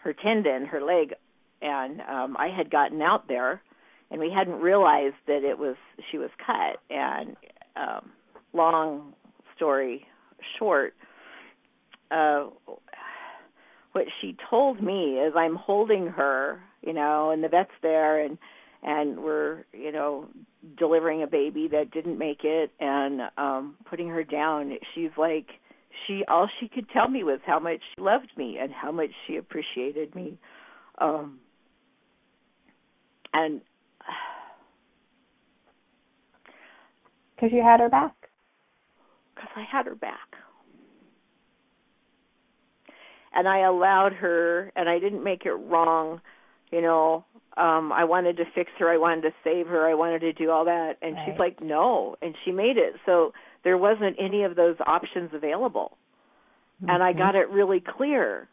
[0.03, 1.15] her tendon her leg
[1.63, 3.63] and um I had gotten out there
[4.11, 5.77] and we hadn't realized that it was
[6.11, 7.37] she was cut and
[7.77, 8.11] um
[8.53, 9.13] long
[9.57, 10.07] story
[10.59, 10.95] short
[12.11, 12.47] uh
[13.93, 18.39] what she told me is I'm holding her, you know, and the vet's there and
[18.83, 20.27] and we're, you know,
[20.79, 24.73] delivering a baby that didn't make it and um putting her down.
[24.95, 25.47] She's like
[26.07, 29.11] she all she could tell me was how much she loved me and how much
[29.27, 30.39] she appreciated me.
[30.99, 31.41] Um
[33.33, 33.61] and
[37.41, 38.15] because you had her back.
[39.35, 40.19] Because I had her back
[43.35, 46.21] and I allowed her and I didn't make it wrong,
[46.71, 47.25] you know.
[47.57, 50.51] Um I wanted to fix her, I wanted to save her, I wanted to do
[50.51, 51.27] all that and right.
[51.27, 52.95] she's like, "No." And she made it.
[53.07, 53.33] So
[53.65, 55.97] there wasn't any of those options available.
[56.83, 56.91] Mm-hmm.
[56.91, 58.49] And I got it really clear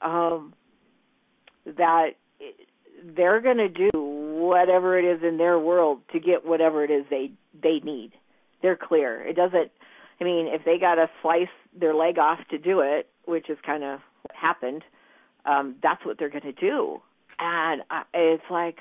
[0.00, 0.54] um
[1.64, 2.10] that
[3.16, 3.90] they're going to do
[4.48, 8.12] whatever it is in their world to get whatever it is they they need.
[8.62, 9.22] They're clear.
[9.22, 9.70] It doesn't
[10.22, 13.58] I mean, if they got to slice their leg off to do it, which is
[13.66, 14.82] kind of what happened,
[15.44, 17.00] um, that's what they're going to do.
[17.40, 18.76] And I, it's like,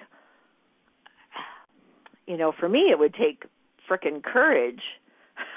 [2.28, 3.43] you know, for me, it would take
[3.89, 4.82] frickin' courage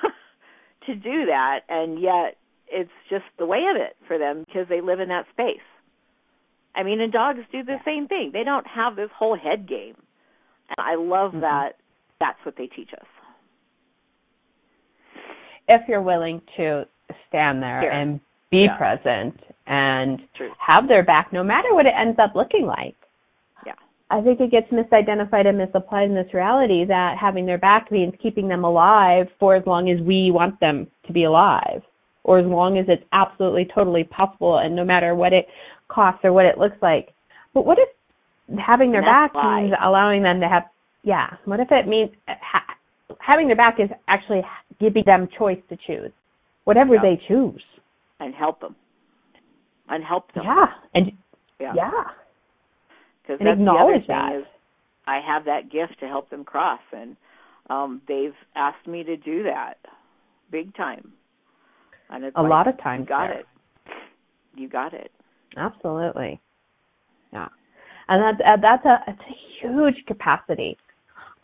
[0.87, 2.39] to do that, and yet
[2.69, 5.61] it's just the way of it for them because they live in that space.
[6.77, 8.31] I mean, and dogs do the same thing.
[8.33, 9.95] They don't have this whole head game.
[10.69, 11.41] And I love Mhm.
[11.41, 11.77] that
[12.19, 13.07] that's what they teach us.
[15.69, 16.87] If you're willing to
[17.29, 17.93] stand there Sure.
[17.93, 18.77] and be Yeah.
[18.77, 20.53] present and True.
[20.59, 22.97] have their back no matter what it ends up looking like.
[23.67, 23.75] Yeah.
[24.11, 28.15] I think it gets misidentified and misapplied in this reality that having their back means
[28.17, 31.83] keeping them alive for as long as we want them to be alive,
[32.25, 35.47] or as long as it's absolutely totally possible and no matter what it
[35.89, 37.11] costs or what it looks like.
[37.53, 37.89] But what if
[38.59, 39.63] having their back why.
[39.63, 40.65] means allowing them to have,
[41.03, 42.77] yeah, what if it means ha-
[43.21, 44.43] having their back is actually
[44.81, 46.11] giving them choice to choose,
[46.65, 47.03] whatever Yeah.
[47.03, 47.63] they choose.
[48.21, 48.75] And help them.
[49.89, 50.45] And help them.
[50.45, 51.13] Yeah, and
[51.61, 51.75] Yeah.
[53.29, 54.47] And that's acknowledge the other thing is
[55.07, 57.17] I have that gift to help them cross and
[57.71, 59.79] um they've asked me to do that
[60.51, 61.13] big time.
[62.11, 63.41] And it's A like, lot of times you got there.
[63.41, 63.47] it.
[64.57, 65.11] You got it.
[65.57, 66.41] Absolutely.
[67.33, 67.49] Yeah.
[68.09, 70.77] And that's uh, that's a it's a huge capacity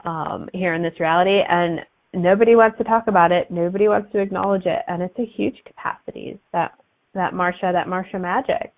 [0.05, 1.81] um, here in this reality, and
[2.13, 3.51] nobody wants to talk about it.
[3.51, 6.39] Nobody wants to acknowledge it, and it's a huge capacity.
[6.53, 6.73] That
[7.15, 8.75] that Marsha, that Marsha magic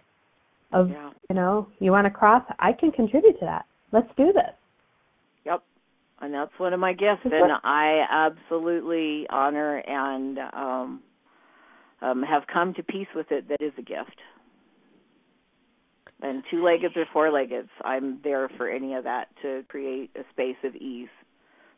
[0.73, 1.11] of Yeah.
[1.29, 2.45] you know you want to cross.
[2.61, 3.67] I can contribute to that.
[3.91, 4.55] Let's do this.
[5.45, 5.63] Yep.
[6.21, 11.03] And that's one of my gifts and I absolutely honor and um
[12.03, 14.19] um have come to peace with it that is a gift.
[16.21, 20.23] And two leggeds or four leggeds, I'm there for any of that to create a
[20.33, 21.09] space of ease.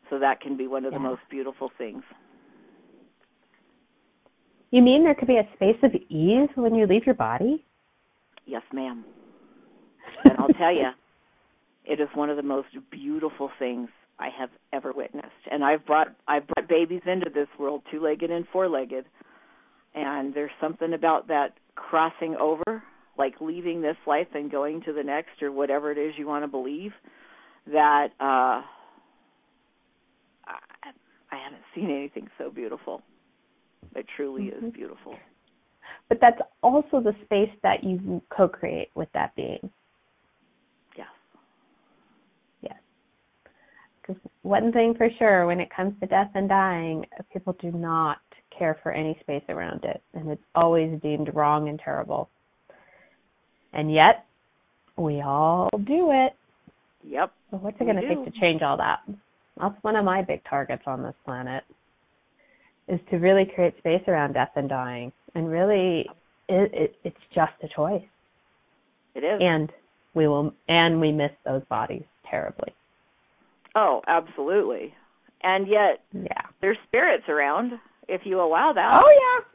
[0.09, 2.03] So that can be one of the most beautiful things.
[4.69, 7.63] You mean there could be a space of ease when you leave your body?
[8.45, 9.03] Yes, ma'am.
[10.25, 10.89] And I'll tell you,
[11.85, 15.31] it is one of the most beautiful things I have ever witnessed.
[15.51, 19.05] And I've brought I've brought babies into this world, two-legged and four-legged,
[19.95, 22.83] and there's something about that crossing over,
[23.17, 26.43] like leaving this life and going to the next or whatever it is you want
[26.43, 26.91] to believe,
[27.71, 28.61] that uh
[30.47, 30.91] I,
[31.31, 33.01] I haven't seen anything so beautiful.
[33.95, 34.67] It truly Mhm.
[34.67, 35.17] is beautiful.
[36.09, 39.71] But that's also the space that you co-create with that being.
[40.95, 41.07] Yes.
[42.61, 42.79] Yes.
[44.01, 48.19] Because one thing for sure, when it comes to death and dying, people do not
[48.57, 52.29] care for any space around it, and it's always deemed wrong and terrible.
[53.73, 54.25] And yet,
[54.97, 56.33] we all do it.
[57.03, 57.31] Yep.
[57.51, 58.99] So what's it going to take to change all that?
[59.59, 61.63] That's one of my big targets on this planet,
[62.87, 66.05] is to really create space around death and dying, and really,
[66.47, 68.03] it, it it's just a choice
[69.15, 69.39] It is.
[69.41, 69.71] and
[70.13, 72.73] we will and we miss those bodies terribly
[73.75, 74.93] Oh, absolutely.
[75.41, 77.73] And yet yeah there's spirits around
[78.07, 79.01] if you allow that.
[79.03, 79.45] oh yeah.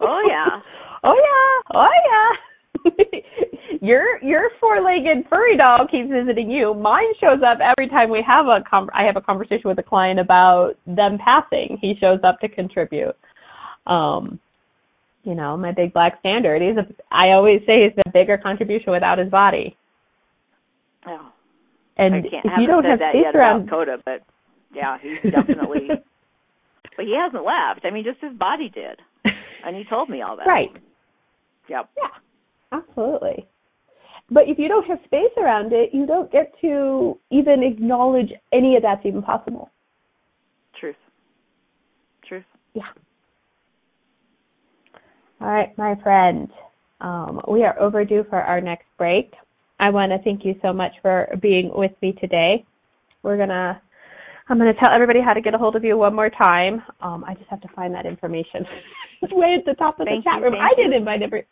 [0.00, 0.60] Oh, yeah.
[1.04, 1.74] oh yeah.
[1.74, 3.20] Oh yeah.
[3.80, 6.74] Your your four-legged furry dog keeps visiting you.
[6.74, 9.82] Mine shows up every time we have a com- i have a conversation with a
[9.82, 11.78] client about them passing.
[11.80, 13.16] He shows up to contribute.
[13.86, 14.40] Um
[15.22, 16.60] you know my big black standard.
[16.60, 19.76] He's a i always say he's a bigger contribution without his body.
[21.06, 21.30] Oh,
[21.96, 24.22] and I can't if you don't have that space yet around Coda, but
[24.74, 25.88] yeah, he's definitely
[26.98, 27.86] But he hasn't left.
[27.86, 29.00] I mean just his body did.
[29.64, 30.46] And he told me all that.
[30.46, 30.70] right
[31.68, 31.90] Yep.
[31.96, 33.46] Yeah, absolutely.
[34.30, 38.76] But if you don't have space around it, you don't get to even acknowledge any
[38.76, 39.70] of that's even possible.
[40.78, 40.96] Truth.
[42.28, 42.44] Truth.
[42.74, 42.82] Yeah.
[45.40, 46.48] All right, my friend.
[47.00, 49.32] Um, we are overdue for our next break.
[49.80, 52.66] I want to thank you so much for being with me today.
[53.22, 53.80] We're gonna,
[54.48, 56.82] I'm gonna tell everybody how to get a hold of you one more time.
[57.00, 58.64] Um, I just have to find that information.
[59.22, 60.54] it's way at the top of Thank the chat you, room.
[60.54, 61.46] I didn't invite every.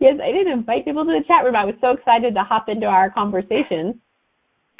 [0.00, 1.56] Yes, I did invite people to the chat room.
[1.56, 4.00] I was so excited to hop into our conversation.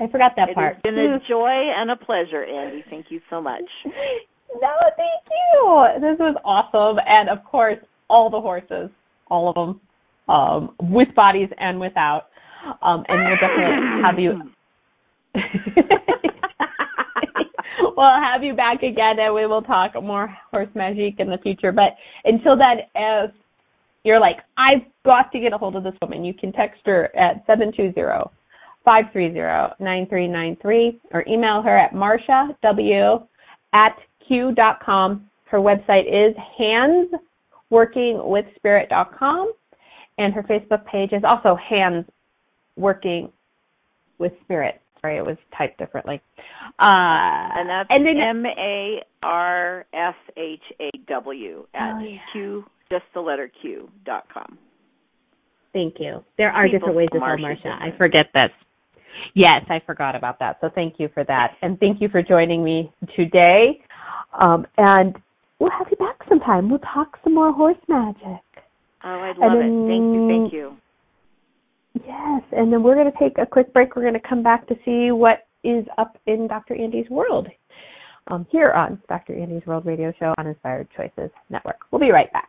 [0.01, 0.77] I forgot that part.
[0.77, 2.85] It's been a joy and a pleasure, Andy.
[2.89, 3.65] Thank you so much.
[4.61, 5.87] No, thank you.
[6.01, 8.91] This was awesome, and of course, all the horses,
[9.29, 9.81] all of them,
[10.29, 12.27] um, with bodies and without.
[12.83, 14.43] Um, and we'll definitely have you.
[17.97, 21.73] we'll have you back again, and we will talk more horse magic in the future.
[21.73, 23.31] But until then, if
[24.05, 27.15] you're like, I've got to get a hold of this woman, you can text her
[27.17, 27.47] at
[28.87, 33.21] 720-530-9393 or email her at Marsha W
[33.75, 35.27] at Q dot com.
[35.45, 36.35] Her website is
[37.73, 39.53] handsworkingwithspirit.com
[40.19, 42.07] and her Facebook page is also Hands
[42.77, 43.33] Working
[44.19, 44.81] with Spirit.
[45.01, 46.21] Sorry, it was typed differently.
[46.79, 52.19] Uh, And that's and then M A R S H A W at Oh, yeah.
[52.33, 54.59] Q just the letter Q dot com.
[55.73, 56.25] Thank you.
[56.37, 57.69] There are People different ways to spell Marcia.
[57.81, 58.51] I forget this.
[59.35, 60.59] Yes, I forgot about that.
[60.61, 61.53] So thank you for that.
[61.63, 63.81] And thank you for joining me today.
[64.41, 65.17] Um, and
[65.59, 66.69] we'll have you back sometime.
[66.69, 68.43] We'll talk some more horse magic.
[69.05, 69.93] Oh, I'd love And it.
[69.93, 70.77] Thank you, thank you.
[72.07, 73.97] Yes, and then we're going to take a quick break.
[73.97, 76.75] We're going to come back to see what is up in Dr.
[76.75, 77.49] Andy's world
[78.29, 79.35] um, here on Dr.
[79.35, 81.77] Andy's World Radio Show on Inspired Choices Network.
[81.91, 82.49] We'll be right back.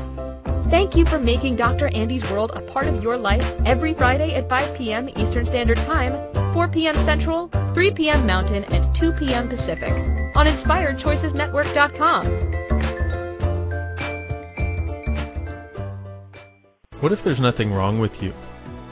[0.71, 1.89] Thank you for making Dr.
[1.93, 5.09] Andy's World a part of your life every Friday at 5 p.m.
[5.17, 6.13] Eastern Standard Time,
[6.53, 6.95] 4 p.m.
[6.95, 8.25] Central, 3 p.m.
[8.25, 9.49] Mountain, and 2 p.m.
[9.49, 12.25] Pacific on InspiredChoicesNetwork.com.
[17.01, 18.31] What if there's nothing wrong with you?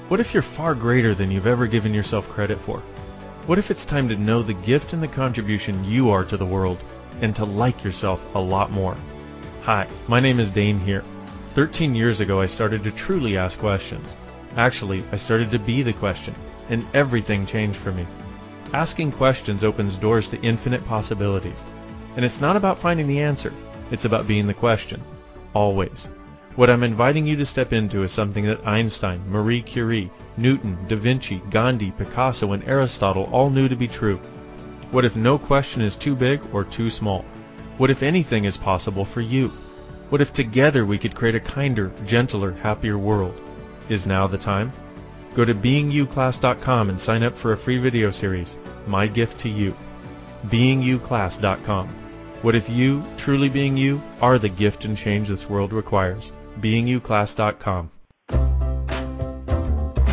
[0.09, 2.79] What if you're far greater than you've ever given yourself credit for?
[3.45, 6.45] What if it's time to know the gift and the contribution you are to the
[6.45, 6.83] world
[7.21, 8.97] and to like yourself a lot more?
[9.61, 11.05] Hi, my name is Dane Heer.
[11.55, 14.13] 13 years ago I started to truly ask questions.
[14.55, 16.35] Actually, I started to be the question,
[16.69, 18.05] and everything changed for me.
[18.73, 21.65] Asking questions opens doors to infinite possibilities.
[22.15, 23.51] And it's not about finding the answer,
[23.89, 25.01] it's about being the question.
[25.53, 26.07] Always.
[26.55, 30.97] What I'm inviting you to step into is something that Einstein, Marie Curie, Newton, Da
[30.97, 34.17] Vinci, Gandhi, Picasso, and Aristotle all knew to be true.
[34.91, 37.23] What if no question is too big or too small?
[37.77, 39.51] What if anything is possible for you?
[40.09, 43.39] What if together we could create a kinder, gentler, happier world?
[43.89, 44.71] Is now the time?
[45.35, 48.57] Go to beinguclass.com and sign up for a free video series,
[48.87, 49.75] My Gift to You.
[50.47, 51.87] beinguclass.com.
[52.41, 56.31] What if you, truly being you, are the gift and change this world requires?
[56.59, 57.91] beinguclass.com.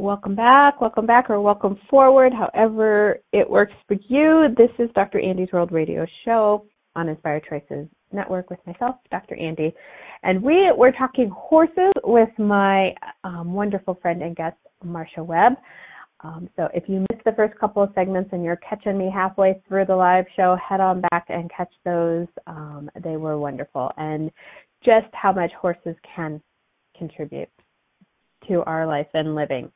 [0.00, 4.46] Welcome back, welcome back, or welcome forward, however it works for you.
[4.56, 5.20] This is Dr.
[5.20, 6.64] Andy's World Radio Show
[6.96, 9.36] on Inspired Choices Network with myself, Dr.
[9.36, 9.74] Andy.
[10.22, 12.94] And we were talking horses with my
[13.24, 15.52] um, wonderful friend and guest, Marsha Webb.
[16.20, 19.60] Um, so if you missed the first couple of segments and you're catching me halfway
[19.68, 22.26] through the live show, head on back and catch those.
[22.46, 23.92] Um, they were wonderful.
[23.98, 24.30] And
[24.82, 26.40] just how much horses can
[26.96, 27.50] contribute
[28.48, 29.70] to our life and living.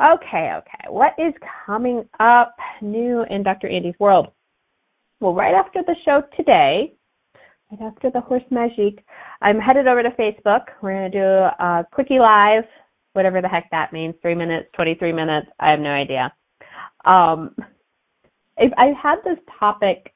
[0.00, 0.90] Okay, okay.
[0.90, 1.32] What is
[1.64, 3.68] coming up new in Dr.
[3.68, 4.28] Andy's world?
[5.20, 6.92] Well, right after the show today,
[7.70, 8.98] right after the Horse Magique,
[9.40, 10.64] I'm headed over to Facebook.
[10.82, 12.64] We're going to do a quickie live,
[13.14, 15.46] whatever the heck that means, three minutes, 23 minutes.
[15.58, 16.30] I have no idea.
[17.06, 17.56] Um,
[18.58, 20.12] if I had this topic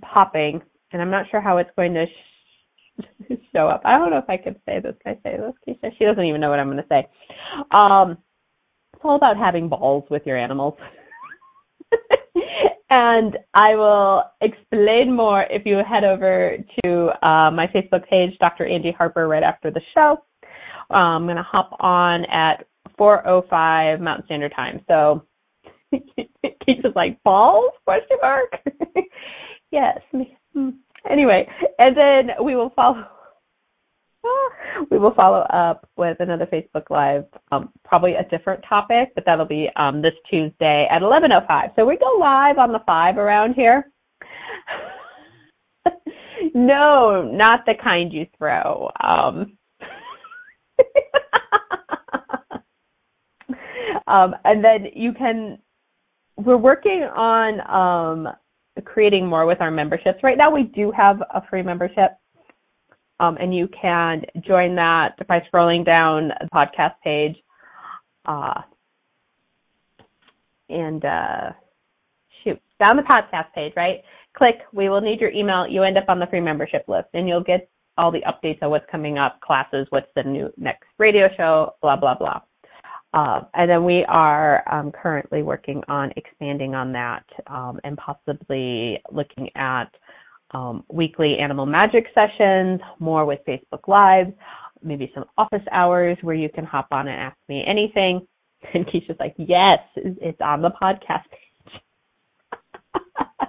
[0.00, 0.62] popping,
[0.92, 3.82] and I'm not sure how it's going to sh- show up.
[3.84, 4.94] I don't know if I can say this.
[5.02, 5.90] Can I say this, Keisha?
[5.98, 7.08] She doesn't even know what I'm going to say.
[7.72, 8.18] Um,
[8.98, 10.74] it's all about having balls with your animals.
[12.90, 18.66] and I will explain more if you head over to uh, my Facebook page, Dr.
[18.66, 20.16] Andy Harper, right after the show.
[20.90, 22.66] Uh, I'm going to hop on at
[22.98, 24.80] 4:05 Mountain Standard Time.
[24.88, 25.22] So
[25.94, 27.70] Keisha's like balls?
[27.84, 28.52] Question mark.
[29.70, 29.98] yes.
[30.54, 30.70] Hmm.
[31.08, 33.04] Anyway, and then we will follow
[34.90, 39.46] we will follow up with another Facebook Live, um, probably a different topic, but that'll
[39.46, 41.74] be um, this Tuesday at 11:05.
[41.76, 43.90] So we go live on the five around here.
[46.54, 48.90] no, not the kind you throw.
[49.02, 49.56] Um,
[54.06, 55.58] um, and then you can.
[56.36, 58.32] We're working on um,
[58.84, 60.22] creating more with our memberships.
[60.22, 62.12] Right now, we do have a free membership.
[63.20, 67.36] Um, and you can join that by scrolling down the podcast page.
[68.24, 68.60] Uh,
[70.68, 71.50] and uh,
[72.44, 74.02] shoot, down the podcast page, right?
[74.36, 75.66] Click, we will need your email.
[75.66, 78.70] You end up on the free membership list, and you'll get all the updates on
[78.70, 82.40] what's coming up, classes, what's the new next radio show, blah blah blah.
[83.14, 89.02] Uh, and then we are um, currently working on expanding on that um, and possibly
[89.10, 89.86] looking at
[90.52, 94.32] um, weekly animal magic sessions, more with Facebook Live,
[94.82, 98.26] maybe some office hours where you can hop on and ask me anything.
[98.74, 101.80] And Keisha's like, yes, it's on the podcast page.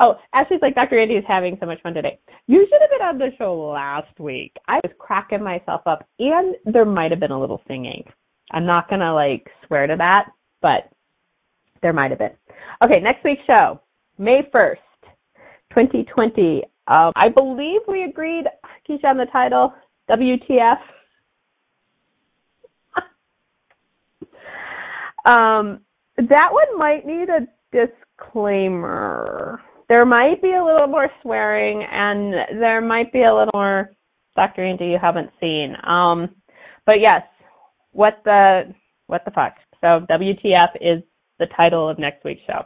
[0.00, 0.98] oh, Ashley's like, Dr.
[0.98, 2.18] Andy is having so much fun today.
[2.46, 4.56] You should have been on the show last week.
[4.66, 8.02] I was cracking myself up, and there might have been a little singing.
[8.50, 10.30] I'm not going to like swear to that,
[10.62, 10.88] but
[11.82, 12.32] there might have been.
[12.82, 13.80] Okay, next week's show,
[14.18, 14.76] May 1st,
[15.74, 16.62] 2020.
[16.86, 18.44] Um, I believe we agreed,
[18.88, 19.74] Keisha, on the title,
[20.10, 20.78] WTF.
[25.24, 25.80] um,
[26.16, 29.60] that one might need a disclaimer.
[29.88, 33.90] There might be a little more swearing and there might be a little more
[34.36, 34.64] Dr.
[34.64, 35.74] Andy you haven't seen.
[35.84, 36.34] Um,
[36.86, 37.22] but yes,
[37.92, 38.74] what the
[39.06, 39.54] what the fuck.
[39.80, 41.02] So WTF is
[41.38, 42.64] the title of next week's show.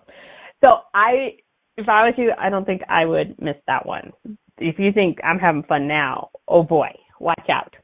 [0.65, 1.37] So I
[1.79, 4.13] if I was you, I don't think I would miss that one.
[4.59, 6.89] If you think I'm having fun now, oh boy,
[7.21, 7.75] watch out.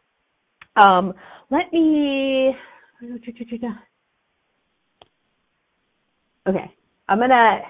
[0.76, 1.14] Um,
[1.50, 2.52] let me.
[6.46, 6.74] Okay,
[7.08, 7.60] I'm gonna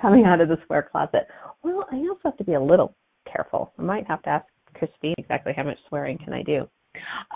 [0.00, 1.28] coming out of the square closet.
[1.62, 2.94] Well, I also have to be a little
[3.30, 3.74] careful.
[3.78, 6.66] I might have to ask Christine exactly how much swearing can I do.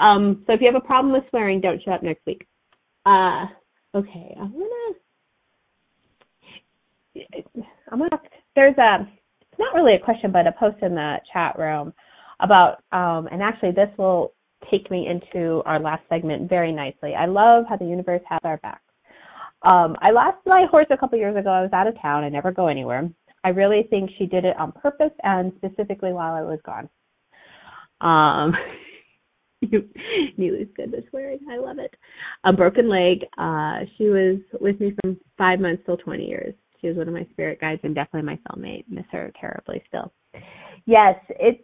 [0.01, 2.47] Um, so if you have a problem with swearing, don't show up next week.
[3.05, 3.45] Uh,
[3.95, 4.95] okay, I'm gonna
[7.91, 8.21] I'm gonna.
[8.55, 9.09] There's a.
[9.57, 11.93] Not really a question, but a post in the chat room
[12.41, 12.83] about.
[12.93, 14.33] Um, and actually, this will
[14.71, 17.15] take me into our last segment very nicely.
[17.15, 18.81] I love how the universe has our backs.
[19.63, 21.51] Um, I lost my horse a couple years ago.
[21.51, 22.25] I was out of town.
[22.25, 23.09] I never go anywhere.
[23.45, 26.89] I really think she did it on purpose and specifically while I was gone.
[28.01, 28.55] Um,
[30.37, 31.41] Neely's good at swearing.
[31.51, 31.95] I love it.
[32.45, 33.25] A broken leg.
[33.39, 36.55] Uh, she was with me from five months till 20 years.
[36.85, 38.85] She was one of my spirit guides and definitely my soulmate.
[38.91, 40.13] Miss her terribly still.
[40.85, 41.63] Yes, it's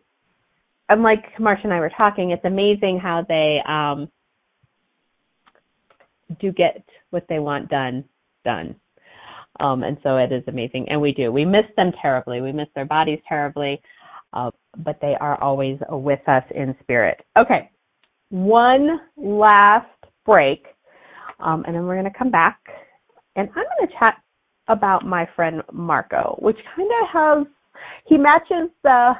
[0.88, 4.08] I'm like Marsha and I were talking, it's amazing how they um
[6.40, 8.02] do get what they want done
[8.46, 8.74] done.
[9.60, 10.86] Um and so it is amazing.
[10.88, 11.30] And we do.
[11.30, 12.40] We miss them terribly.
[12.40, 13.78] We miss their bodies terribly.
[14.32, 17.20] Uh, but they are always with us in spirit.
[17.38, 17.70] Okay.
[18.30, 19.86] One last
[20.24, 20.64] break.
[21.40, 22.58] Um, and then we're going to come back
[23.36, 24.16] and I'm going to chat
[24.70, 27.46] about my friend Marco, which kind of has
[28.06, 29.12] he matches the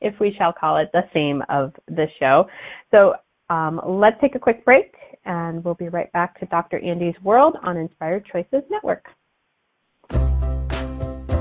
[0.00, 2.46] if we shall call it the theme of the show.
[2.90, 3.14] So
[3.48, 6.78] um, let's take a quick break and we'll be right back to Dr.
[6.78, 9.06] Andy's World on Inspired Choices Network.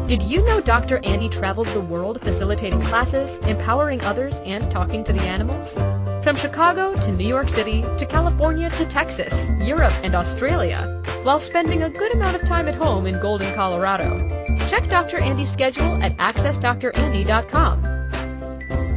[0.07, 0.99] Did you know Dr.
[1.03, 5.75] Andy travels the world facilitating classes, empowering others, and talking to the animals?
[6.23, 11.83] From Chicago to New York City to California to Texas, Europe, and Australia, while spending
[11.83, 14.29] a good amount of time at home in Golden, Colorado.
[14.69, 15.17] Check Dr.
[15.17, 17.83] Andy's schedule at accessdrandy.com.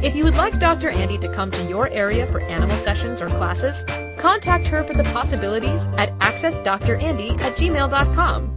[0.01, 0.89] If you would like Dr.
[0.89, 3.83] Andy to come to your area for animal sessions or classes,
[4.19, 8.55] contact her for the possibilities at accessdrandy at gmail.com.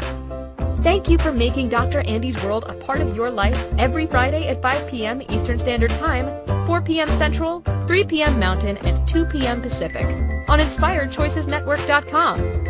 [0.85, 2.01] Thank you for making Dr.
[2.07, 5.23] Andy's World a part of your life every Friday at 5 p.m.
[5.29, 6.27] Eastern Standard Time,
[6.71, 7.09] 4 p.m.
[7.09, 8.39] Central, 3 p.m.
[8.39, 9.61] Mountain, and 2 p.m.
[9.61, 10.07] Pacific
[10.49, 12.70] on InspiredChoicesNetwork.com.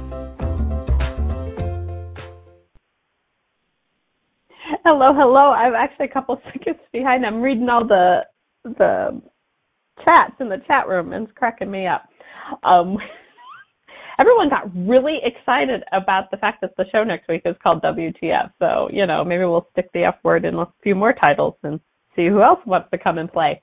[4.85, 5.51] Hello, hello.
[5.51, 7.23] I'm actually a couple seconds behind.
[7.23, 8.21] I'm reading all the
[8.63, 9.21] the
[10.03, 12.09] chats in the chat room and it's cracking me up.
[12.63, 12.97] Um,
[14.19, 18.51] everyone got really excited about the fact that the show next week is called WTF.
[18.57, 21.79] So, you know, maybe we'll stick the F word in a few more titles and
[22.15, 23.61] see who else wants to come and play.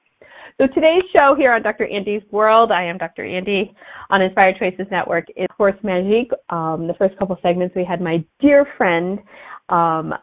[0.61, 1.87] So today's show here on Dr.
[1.87, 3.25] Andy's World, I am Dr.
[3.25, 3.75] Andy
[4.11, 6.31] on Inspired Choices Network is Horse Magique.
[6.51, 9.19] Um, the first couple segments we had my dear friend,
[9.69, 10.15] um,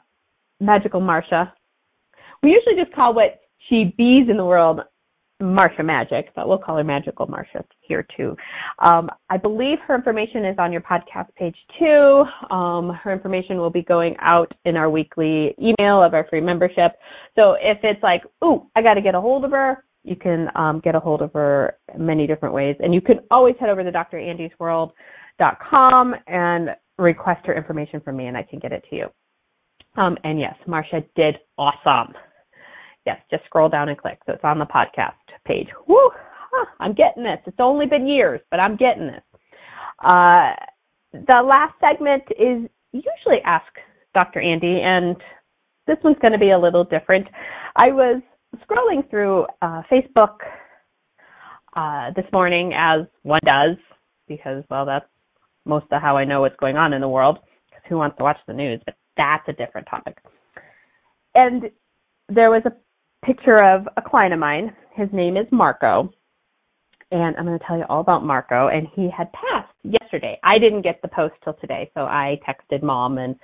[0.59, 1.51] Magical Marsha.
[2.43, 4.81] We usually just call what she bees in the world
[5.41, 8.37] Marsha Magic, but we'll call her Magical Marsha here too.
[8.79, 12.23] Um, I believe her information is on your podcast page too.
[12.55, 16.93] Um, her information will be going out in our weekly email of our free membership.
[17.35, 20.47] So if it's like, ooh, I got to get a hold of her, you can
[20.55, 22.77] um, get a hold of her many different ways.
[22.79, 28.37] And you can always head over to drandysworld.com and request her information from me, and
[28.37, 29.09] I can get it to you.
[29.97, 32.13] Um, and yes, Marsha did awesome.
[33.05, 34.19] Yes, just scroll down and click.
[34.25, 35.13] So it's on the podcast
[35.45, 35.67] page.
[35.87, 36.09] Woo!
[36.51, 37.39] Huh, I'm getting this.
[37.45, 39.23] It's only been years, but I'm getting this.
[40.03, 40.53] Uh,
[41.13, 43.71] the last segment is usually Ask
[44.13, 44.41] Dr.
[44.41, 45.15] Andy, and
[45.87, 47.27] this one's going to be a little different.
[47.75, 48.21] I was
[48.63, 50.37] scrolling through uh, Facebook
[51.75, 53.77] uh, this morning, as one does,
[54.27, 55.05] because, well, that's
[55.65, 57.39] most of how I know what's going on in the world,
[57.69, 58.81] because who wants to watch the news?
[58.85, 60.17] But that's a different topic.
[61.33, 61.63] And
[62.29, 64.75] there was a picture of a client of mine.
[64.93, 66.11] His name is Marco.
[67.11, 68.67] And I'm going to tell you all about Marco.
[68.67, 70.39] And he had passed yesterday.
[70.43, 73.35] I didn't get the post till today, so I texted mom and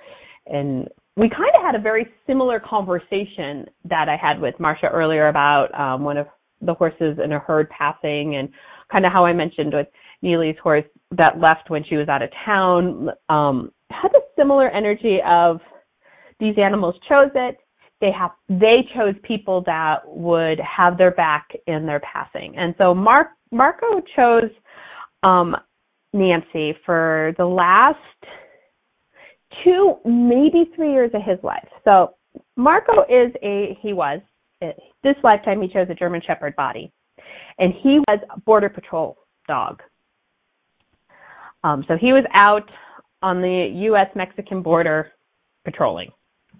[0.46, 5.28] and we kind of had a very similar conversation that I had with Marsha earlier
[5.28, 6.26] about um, one of
[6.62, 8.48] the horses in a herd passing and
[8.90, 9.88] kind of how I mentioned with
[10.22, 10.84] Neely's horse
[11.16, 15.60] that left when she was out of town um, had a similar energy of
[16.40, 17.58] these animals chose it
[18.02, 22.52] they have they chose people that would have their back in their passing.
[22.58, 24.50] And so Mark Marco chose
[25.22, 25.56] um,
[26.12, 27.96] Nancy for the last
[29.64, 31.68] two, maybe three years of his life.
[31.84, 32.14] So
[32.56, 34.20] Marco is a he was
[34.60, 36.92] this lifetime he chose a German Shepherd body,
[37.58, 39.16] and he was a border patrol
[39.46, 39.80] dog.
[41.62, 42.68] Um, so he was out
[43.22, 44.08] on the U.S.
[44.14, 45.12] Mexican border
[45.64, 46.10] patrolling.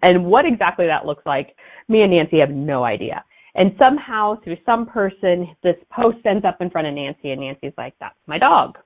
[0.02, 1.54] And what exactly that looks like,
[1.88, 3.24] me and Nancy have no idea.
[3.54, 7.74] And somehow, through some person, this post ends up in front of Nancy, and Nancy's
[7.76, 8.78] like, that's my dog.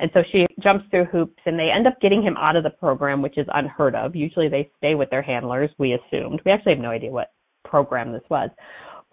[0.00, 2.70] And so she jumps through hoops, and they end up getting him out of the
[2.70, 4.16] program, which is unheard of.
[4.16, 6.42] Usually they stay with their handlers, we assumed.
[6.44, 7.32] We actually have no idea what
[7.64, 8.50] program this was.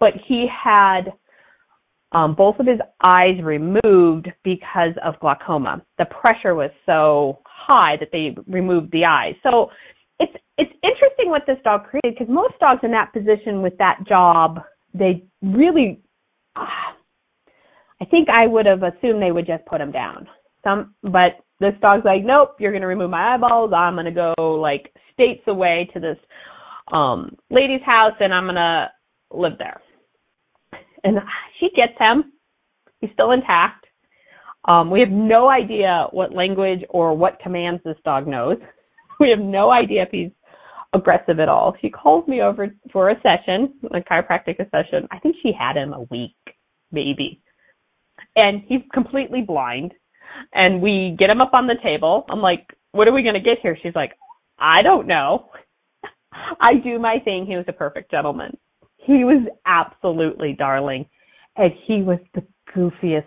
[0.00, 1.12] But he had
[2.12, 5.82] um, both of his eyes removed because of glaucoma.
[5.98, 9.34] The pressure was so high that they removed the eyes.
[9.42, 9.70] So
[10.18, 14.00] it's it's interesting what this dog created because most dogs in that position with that
[14.06, 14.60] job,
[14.92, 16.02] they really,
[16.54, 16.92] uh,
[18.00, 20.28] I think I would have assumed they would just put him down.
[20.62, 23.72] Some, but this dog's like, nope, you're gonna remove my eyeballs.
[23.74, 26.18] I'm gonna go like states away to this
[26.92, 28.90] um lady's house and I'm gonna
[29.32, 29.80] live there.
[31.04, 31.18] And
[31.58, 32.32] she gets him.
[33.00, 33.86] He's still intact.
[34.66, 38.58] Um, we have no idea what language or what commands this dog knows.
[39.20, 40.32] We have no idea if he's
[40.94, 41.76] aggressive at all.
[41.80, 45.06] She calls me over for a session, a chiropractic session.
[45.12, 46.34] I think she had him a week,
[46.90, 47.40] maybe.
[48.34, 49.94] And he's completely blind.
[50.54, 52.24] And we get him up on the table.
[52.28, 53.76] I'm like, what are we going to get here?
[53.80, 54.12] She's like,
[54.58, 55.50] I don't know.
[56.60, 57.46] I do my thing.
[57.46, 58.56] He was a perfect gentleman.
[59.04, 61.06] He was absolutely darling.
[61.56, 62.44] And he was the
[62.74, 63.24] goofiest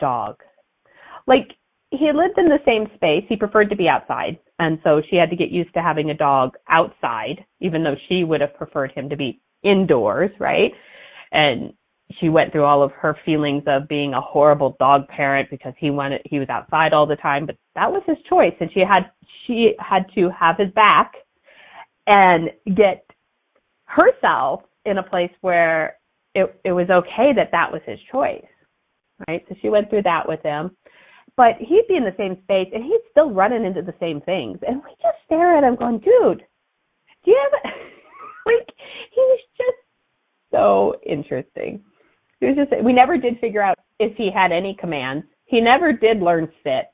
[0.00, 0.36] dog.
[1.26, 1.48] Like,
[1.90, 3.24] he lived in the same space.
[3.28, 4.38] He preferred to be outside.
[4.58, 8.24] And so she had to get used to having a dog outside, even though she
[8.24, 10.72] would have preferred him to be indoors, right?
[11.32, 11.72] And
[12.20, 15.90] she went through all of her feelings of being a horrible dog parent because he
[15.90, 19.10] wanted he was outside all the time, but that was his choice and she had
[19.46, 21.12] she had to have his back
[22.06, 23.04] and get
[23.84, 25.96] herself in a place where
[26.34, 28.44] it it was okay that that was his choice.
[29.26, 29.44] Right?
[29.48, 30.76] So she went through that with him
[31.38, 34.58] but he'd be in the same space and he's still running into the same things.
[34.66, 36.42] And we just stare at him going, dude,
[37.24, 37.72] do you have
[38.46, 38.68] like,
[39.14, 39.78] he was just
[40.50, 41.80] so interesting.
[42.40, 45.26] It was just, we never did figure out if he had any commands.
[45.44, 46.90] He never did learn sit.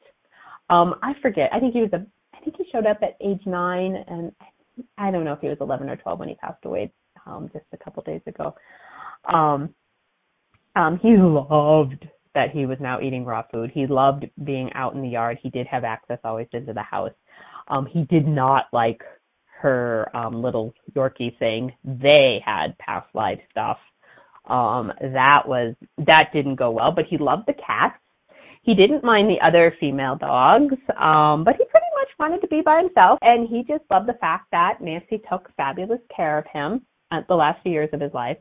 [0.68, 1.48] Um, I forget.
[1.50, 4.30] I think he was a, I think he showed up at age nine and
[4.98, 6.92] I don't know if he was 11 or 12 when he passed away,
[7.26, 8.54] um, just a couple days ago.
[9.32, 9.74] Um,
[10.76, 13.70] um, he loved that he was now eating raw food.
[13.72, 15.38] He loved being out in the yard.
[15.42, 17.12] He did have access always into the house.
[17.68, 19.00] Um, he did not like
[19.60, 23.78] her um, little Yorkie saying they had past life stuff.
[24.46, 25.74] Um, that was
[26.06, 27.98] that didn't go well, but he loved the cats.
[28.62, 32.60] He didn't mind the other female dogs, um, but he pretty much wanted to be
[32.62, 36.82] by himself, and he just loved the fact that Nancy took fabulous care of him
[37.28, 38.36] the last few years of his life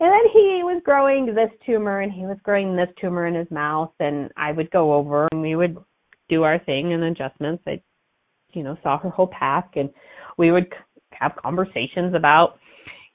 [0.00, 3.50] and then he was growing this tumor and he was growing this tumor in his
[3.50, 5.76] mouth and I would go over and we would
[6.28, 7.62] do our thing and adjustments.
[7.66, 7.80] I,
[8.52, 9.90] you know, saw her whole pack and
[10.36, 10.66] we would
[11.12, 12.58] have conversations about,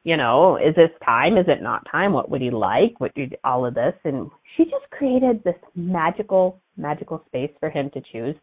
[0.04, 1.38] you know, is this time?
[1.38, 2.14] Is it not time?
[2.14, 3.00] What would he like?
[3.00, 3.94] What did all of this?
[4.06, 8.36] And she just created this magical, magical space for him to choose.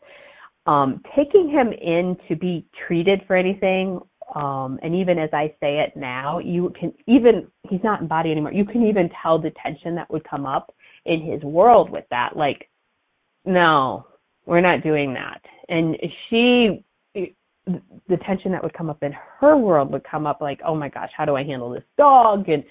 [0.67, 4.01] Um, taking him in to be treated for anything,
[4.35, 8.33] um, and even as I say it now, you can even he's not in body
[8.33, 8.53] anymore.
[8.53, 10.75] You can even tell the tension that would come up
[11.05, 12.37] in his world with that.
[12.37, 12.69] Like,
[13.45, 14.07] no,
[14.45, 15.41] we're not doing that.
[15.69, 15.97] And
[16.29, 16.85] she
[17.67, 20.89] the tension that would come up in her world would come up like, oh my
[20.89, 22.49] gosh, how do I handle this dog?
[22.49, 22.63] And,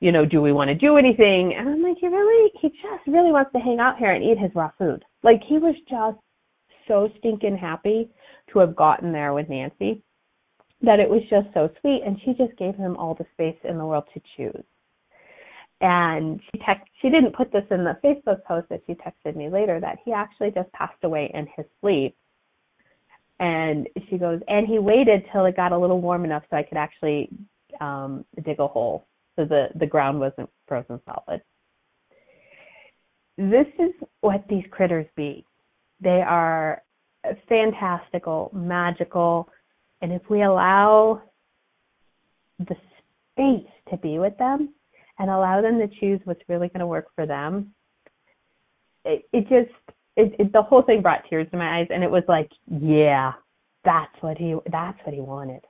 [0.00, 1.54] you know, do we want to do anything?
[1.54, 4.38] And I'm like, he really, he just really wants to hang out here and eat
[4.38, 5.04] his raw food.
[5.22, 6.16] Like he was just
[6.86, 8.08] so stinking happy
[8.52, 10.02] to have gotten there with Nancy
[10.82, 12.02] that it was just so sweet.
[12.04, 14.64] And she just gave him all the space in the world to choose.
[15.80, 19.48] And she text, she didn't put this in the Facebook post that she texted me
[19.48, 22.16] later that he actually just passed away in his sleep
[23.40, 26.62] and she goes, and he waited till it got a little warm enough so I
[26.62, 27.30] could actually
[27.80, 29.06] um, dig a hole
[29.36, 31.40] so the, the ground wasn't frozen solid.
[33.36, 35.44] This is what these critters be.
[36.00, 36.82] They are
[37.48, 39.48] fantastical, magical,
[40.00, 41.22] and if we allow
[42.58, 42.76] the
[43.32, 44.74] space to be with them
[45.18, 47.72] and allow them to choose what's really going to work for them,
[49.04, 49.74] it, it just
[50.16, 53.32] it, it, the whole thing brought tears to my eyes, and it was like, yeah,
[53.84, 55.64] that's what he that's what he wanted,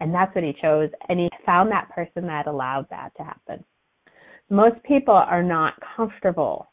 [0.00, 3.64] and that's what he chose, and he found that person that allowed that to happen.
[4.48, 6.70] Most people are not comfortable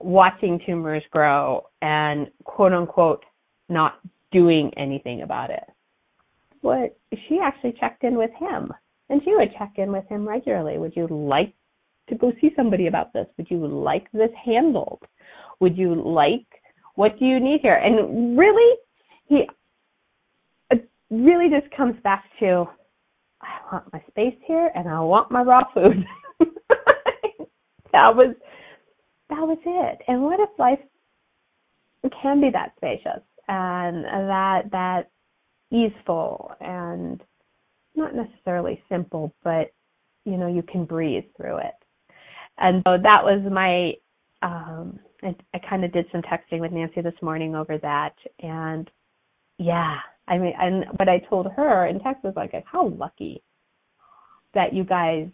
[0.00, 3.24] watching tumors grow and quote unquote
[3.68, 4.00] not
[4.32, 5.64] doing anything about it.
[6.62, 6.98] But
[7.28, 8.72] she actually checked in with him,
[9.08, 10.78] and she would check in with him regularly.
[10.78, 11.54] Would you like
[12.08, 13.26] to go see somebody about this?
[13.36, 15.02] Would you like this handled?
[15.60, 16.46] Would you like?
[16.94, 17.76] What do you need here?
[17.76, 18.76] And really,
[19.26, 19.46] he
[21.10, 22.66] really just comes back to
[23.40, 26.04] I want my space here and I want my raw food.
[27.92, 28.34] that was
[29.30, 30.02] that was it.
[30.08, 30.80] And what if life
[32.22, 35.10] can be that spacious and that that
[35.70, 37.22] easeful and
[37.94, 39.72] not necessarily simple, but
[40.24, 41.74] you know, you can breathe through it.
[42.58, 43.94] And so that was my
[44.46, 48.88] um I, I kind of did some texting with Nancy this morning over that, and
[49.58, 49.96] yeah,
[50.28, 53.42] I mean, and what I told her in text was like, how lucky
[54.54, 55.28] that you guys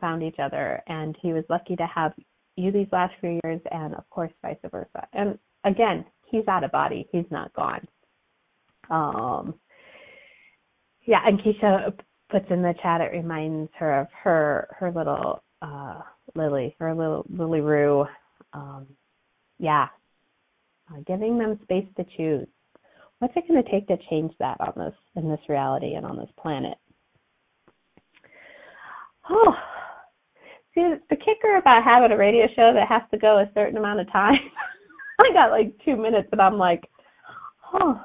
[0.00, 2.12] found each other, and he was lucky to have
[2.56, 5.06] you these last few years, and of course, vice versa.
[5.12, 7.86] And again, he's out of body; he's not gone.
[8.90, 9.54] Um,
[11.06, 11.92] yeah, and Keisha
[12.30, 13.00] puts in the chat.
[13.00, 16.00] It reminds her of her her little uh
[16.34, 18.04] Lily, her little Lily Rue.
[18.52, 18.86] Um,
[19.58, 19.88] yeah,
[20.90, 22.46] uh, giving them space to choose.
[23.18, 26.16] What's it going to take to change that on this in this reality and on
[26.16, 26.76] this planet?
[29.28, 29.54] Oh,
[30.74, 34.00] see the kicker about having a radio show that has to go a certain amount
[34.00, 34.34] of time.
[35.24, 36.88] I got like two minutes, and I'm like,
[37.74, 38.00] oh,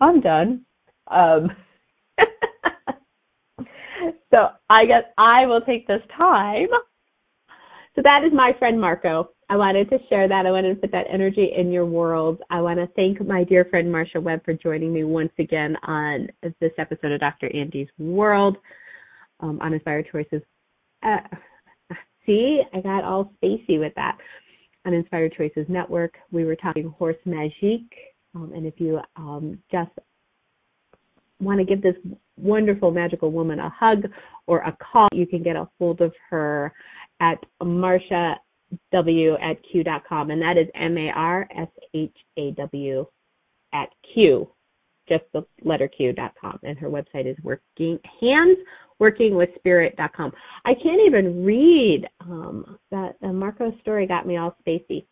[0.00, 0.64] I'm done.
[1.08, 1.50] Um,
[4.30, 6.68] so I guess I will take this time.
[7.94, 9.30] So that is my friend Marco.
[9.48, 10.44] I wanted to share that.
[10.44, 12.42] I wanted to put that energy in your world.
[12.50, 16.28] I want to thank my dear friend Marsha Webb for joining me once again on
[16.60, 17.48] this episode of Dr.
[17.54, 18.56] Andy's World
[19.40, 20.42] um, on Inspired Choices.
[21.02, 21.18] Uh,
[22.26, 24.18] see, I got all spacey with that.
[24.86, 27.90] On Inspired Choices Network, we were talking horse magique.
[28.36, 29.90] Um, and if you um, just
[31.40, 31.96] want to give this
[32.36, 34.04] wonderful, magical woman a hug
[34.46, 36.72] or a call, you can get a hold of her
[37.20, 38.36] at Marsha
[38.92, 43.06] w at q.com, and that is M A R S H A W
[43.72, 44.48] at q,
[45.08, 48.58] just the letter q dot com, and her website is working hands
[48.98, 50.32] working with spirit.com.
[50.64, 55.04] I can't even read um, that uh, Marco's story got me all spacey.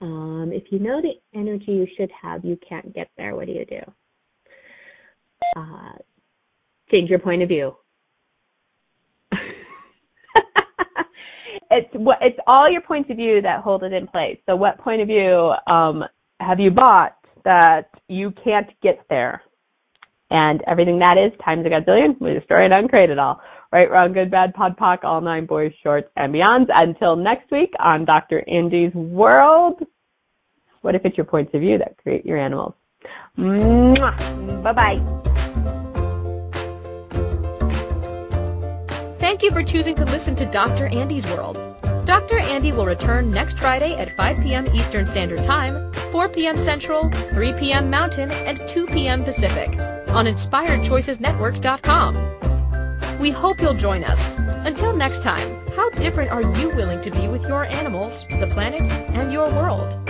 [0.00, 3.34] Um, if you know the energy you should have, you can't get there.
[3.34, 3.80] What do you do?
[5.56, 5.92] Uh,
[6.90, 7.74] change your point of view.
[11.70, 14.38] it's what it's all your points of view that hold it in place.
[14.46, 16.04] So what point of view um,
[16.40, 19.42] have you bought that you can't get there?
[20.30, 23.40] And everything that is times a gazillion, we destroy it, uncreate it all.
[23.72, 26.66] Right, wrong, good, bad, pod, poc, all nine boys, shorts, and beyonds.
[26.74, 28.42] Until next week on Dr.
[28.48, 29.82] Andy's World.
[30.82, 32.74] What if it's your points of view that create your animals?
[33.36, 35.18] Bye bye.
[39.18, 40.86] Thank you for choosing to listen to Dr.
[40.86, 41.58] Andy's World.
[42.06, 42.38] Dr.
[42.38, 44.66] Andy will return next Friday at 5 p.m.
[44.74, 46.56] Eastern Standard Time, 4 p.m.
[46.56, 47.90] Central, 3 p.m.
[47.90, 49.24] Mountain, and 2 p.m.
[49.24, 49.78] Pacific
[50.10, 53.18] on InspiredChoicesNetwork.com.
[53.18, 54.36] We hope you'll join us.
[54.38, 58.82] Until next time, how different are you willing to be with your animals, the planet,
[58.82, 60.07] and your world?